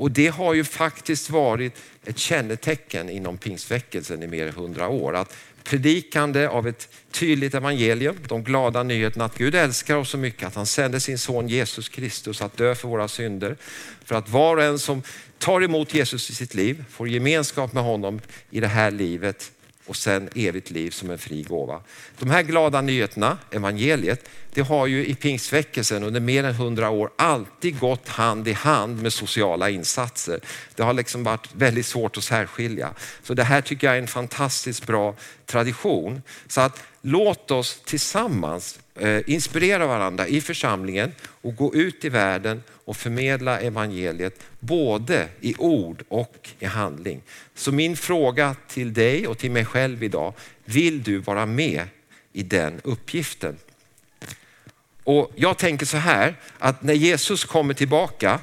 Och 0.02 0.12
det 0.12 0.28
har 0.28 0.54
ju 0.54 0.64
faktiskt 0.64 1.30
varit 1.30 1.76
ett 2.06 2.18
kännetecken 2.18 3.10
inom 3.10 3.38
pingstväckelsen 3.38 4.24
i 4.24 4.28
mer 4.28 4.48
än 4.48 4.54
hundra 4.54 4.88
år. 4.88 5.16
Att 5.16 5.36
predikande 5.64 6.48
av 6.48 6.68
ett 6.68 6.90
tydligt 7.12 7.54
evangelium, 7.54 8.16
de 8.28 8.44
glada 8.44 8.84
nyheterna 8.84 9.26
att 9.26 9.38
Gud 9.38 9.56
älskar 9.56 9.96
oss 9.96 10.10
så 10.10 10.18
mycket 10.18 10.48
att 10.48 10.56
han 10.56 10.66
sände 10.66 11.00
sin 11.00 11.18
son 11.18 11.48
Jesus 11.48 11.90
Kristus 11.90 12.42
att 12.42 12.58
dö 12.58 12.76
för 12.76 12.88
våra 12.88 13.08
synder. 13.08 13.58
För 14.06 14.16
att 14.16 14.30
var 14.30 14.58
och 14.58 14.64
en 14.64 14.80
som 14.80 15.04
tar 15.38 15.62
emot 15.62 15.94
Jesus 15.94 16.30
i 16.30 16.36
sitt 16.36 16.54
liv 16.54 16.86
får 16.90 17.10
gemenskap 17.10 17.74
med 17.74 17.84
honom 17.84 18.22
i 18.50 18.60
det 18.60 18.68
här 18.68 18.92
livet 18.92 19.52
och 19.86 19.96
sen 19.96 20.30
evigt 20.36 20.72
liv 20.72 20.92
som 20.92 21.10
en 21.10 21.18
fri 21.18 21.44
gåva. 21.44 21.82
De 22.20 22.30
här 22.30 22.44
glada 22.44 22.82
nyheterna, 22.82 23.38
evangeliet, 23.52 24.30
det 24.54 24.62
har 24.62 24.88
ju 24.88 25.06
i 25.06 25.16
pingstväckelsen 25.16 26.04
under 26.04 26.20
mer 26.20 26.44
än 26.44 26.56
hundra 26.56 26.90
år 26.90 27.12
alltid 27.16 27.80
gått 27.80 28.08
hand 28.08 28.48
i 28.48 28.54
hand 28.54 29.02
med 29.02 29.14
sociala 29.14 29.70
insatser. 29.70 30.40
Det 30.76 30.84
har 30.84 30.94
liksom 30.94 31.24
varit 31.24 31.50
väldigt 31.54 31.86
svårt 31.86 32.18
att 32.18 32.24
särskilja. 32.24 32.94
Så 33.24 33.34
det 33.34 33.44
här 33.44 33.62
tycker 33.62 33.88
jag 33.88 33.96
är 33.96 34.02
en 34.02 34.08
fantastiskt 34.08 34.88
bra 34.88 35.16
tradition. 35.46 36.22
Så 36.48 36.62
att 36.62 36.84
låt 37.02 37.52
oss 37.52 37.82
tillsammans 37.86 38.80
Eh, 38.96 39.22
inspirera 39.28 39.88
varandra 39.88 40.28
i 40.28 40.42
församlingen 40.42 41.12
och 41.42 41.56
gå 41.56 41.76
ut 41.76 42.06
i 42.06 42.10
världen 42.10 42.64
och 42.70 42.98
förmedla 42.98 43.60
evangeliet 43.60 44.40
både 44.60 45.28
i 45.42 45.56
ord 45.58 46.04
och 46.08 46.50
i 46.60 46.66
handling. 46.66 47.22
Så 47.56 47.72
min 47.72 47.98
fråga 47.98 48.56
till 48.68 48.94
dig 48.94 49.28
och 49.28 49.38
till 49.38 49.52
mig 49.52 49.66
själv 49.66 50.04
idag, 50.04 50.34
vill 50.66 51.04
du 51.04 51.18
vara 51.18 51.46
med 51.46 51.88
i 52.34 52.44
den 52.44 52.82
uppgiften? 52.84 53.58
Och 55.04 55.32
Jag 55.36 55.58
tänker 55.58 55.86
så 55.86 55.98
här 55.98 56.36
att 56.58 56.84
när 56.84 56.94
Jesus 56.94 57.46
kommer 57.46 57.74
tillbaka 57.74 58.40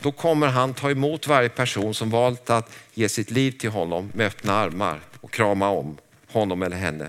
då 0.00 0.12
kommer 0.12 0.46
han 0.46 0.74
ta 0.74 0.90
emot 0.90 1.26
varje 1.26 1.48
person 1.48 1.94
som 1.94 2.10
valt 2.10 2.50
att 2.50 2.72
ge 2.94 3.08
sitt 3.08 3.30
liv 3.30 3.50
till 3.50 3.70
honom 3.70 4.10
med 4.14 4.26
öppna 4.26 4.52
armar 4.52 5.00
och 5.20 5.32
krama 5.32 5.68
om 5.68 5.98
honom 6.26 6.62
eller 6.62 6.76
henne. 6.76 7.08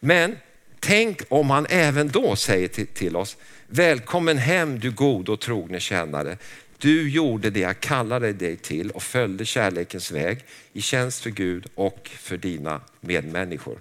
Men 0.00 0.36
tänk 0.80 1.22
om 1.28 1.50
han 1.50 1.66
även 1.70 2.08
då 2.08 2.36
säger 2.36 2.68
till, 2.68 2.86
till 2.86 3.16
oss, 3.16 3.36
välkommen 3.66 4.38
hem 4.38 4.78
du 4.78 4.90
god 4.90 5.28
och 5.28 5.40
trogne 5.40 5.80
tjänare. 5.80 6.36
Du 6.78 7.10
gjorde 7.10 7.50
det 7.50 7.60
jag 7.60 7.80
kallade 7.80 8.32
dig 8.32 8.56
till 8.56 8.90
och 8.90 9.02
följde 9.02 9.44
kärlekens 9.44 10.10
väg 10.10 10.44
i 10.72 10.82
tjänst 10.82 11.22
för 11.22 11.30
Gud 11.30 11.66
och 11.74 12.10
för 12.18 12.36
dina 12.36 12.80
medmänniskor. 13.00 13.78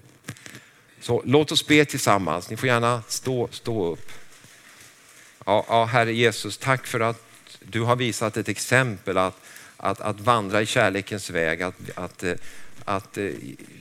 Så 1.01 1.21
låt 1.25 1.51
oss 1.51 1.67
be 1.67 1.85
tillsammans. 1.85 2.49
Ni 2.49 2.57
får 2.57 2.69
gärna 2.69 3.03
stå, 3.07 3.47
stå 3.51 3.85
upp. 3.85 4.11
Ja, 5.45 5.65
ja, 5.69 5.85
Herre 5.85 6.13
Jesus, 6.13 6.57
tack 6.57 6.87
för 6.87 6.99
att 6.99 7.23
du 7.59 7.81
har 7.81 7.95
visat 7.95 8.37
ett 8.37 8.49
exempel 8.49 9.17
att, 9.17 9.41
att, 9.77 10.01
att 10.01 10.19
vandra 10.19 10.61
i 10.61 10.65
kärlekens 10.65 11.29
väg, 11.29 11.61
att, 11.61 11.75
att, 11.95 12.23
eh, 12.23 12.33
att 12.85 13.17
eh, 13.17 13.29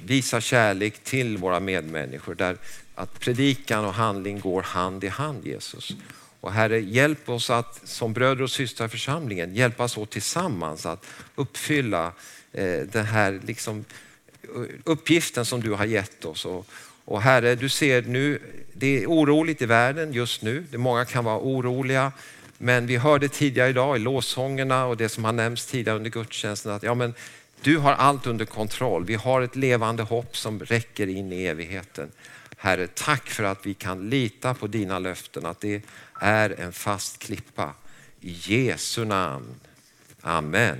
visa 0.04 0.40
kärlek 0.40 1.04
till 1.04 1.36
våra 1.36 1.60
medmänniskor. 1.60 2.34
Där 2.34 2.56
att 2.98 3.20
predikan 3.20 3.84
och 3.84 3.94
handling 3.94 4.40
går 4.40 4.62
hand 4.62 5.04
i 5.04 5.08
hand 5.08 5.46
Jesus. 5.46 5.92
Och 6.40 6.52
Herre, 6.52 6.80
hjälp 6.80 7.28
oss 7.28 7.50
att 7.50 7.80
som 7.84 8.12
bröder 8.12 8.42
och 8.42 8.50
systrar 8.50 8.86
i 8.86 8.90
församlingen 8.90 9.54
hjälpas 9.54 9.96
åt 9.96 10.10
tillsammans 10.10 10.86
att 10.86 11.06
uppfylla 11.34 12.12
eh, 12.52 12.80
den 12.80 13.04
här 13.04 13.40
liksom, 13.44 13.84
uppgiften 14.84 15.44
som 15.44 15.60
du 15.60 15.72
har 15.72 15.84
gett 15.84 16.24
oss. 16.24 16.44
Och, 16.44 16.66
och 17.04 17.22
Herre, 17.22 17.54
du 17.54 17.68
ser 17.68 18.02
nu, 18.02 18.38
det 18.72 19.02
är 19.02 19.06
oroligt 19.06 19.62
i 19.62 19.66
världen 19.66 20.12
just 20.12 20.42
nu. 20.42 20.64
Det 20.70 20.78
många 20.78 21.04
kan 21.04 21.24
vara 21.24 21.38
oroliga. 21.38 22.12
Men 22.58 22.86
vi 22.86 22.96
hörde 22.96 23.28
tidigare 23.28 23.68
idag 23.68 23.96
i 23.96 23.98
låsångerna 23.98 24.86
och 24.86 24.96
det 24.96 25.08
som 25.08 25.24
har 25.24 25.32
nämnts 25.32 25.66
tidigare 25.66 25.96
under 25.96 26.10
gudstjänsten 26.10 26.72
att 26.72 26.82
ja, 26.82 26.94
men 26.94 27.14
du 27.62 27.78
har 27.78 27.92
allt 27.92 28.26
under 28.26 28.44
kontroll. 28.44 29.04
Vi 29.04 29.14
har 29.14 29.42
ett 29.42 29.56
levande 29.56 30.02
hopp 30.02 30.36
som 30.36 30.60
räcker 30.60 31.06
in 31.06 31.32
i 31.32 31.44
evigheten. 31.44 32.10
Herre, 32.60 32.86
tack 32.86 33.28
för 33.28 33.44
att 33.44 33.66
vi 33.66 33.74
kan 33.74 34.10
lita 34.10 34.54
på 34.54 34.66
dina 34.66 34.98
löften, 34.98 35.46
att 35.46 35.60
det 35.60 35.82
är 36.20 36.60
en 36.60 36.72
fast 36.72 37.18
klippa. 37.18 37.74
I 38.20 38.30
Jesu 38.30 39.04
namn. 39.04 39.54
Amen. 40.20 40.78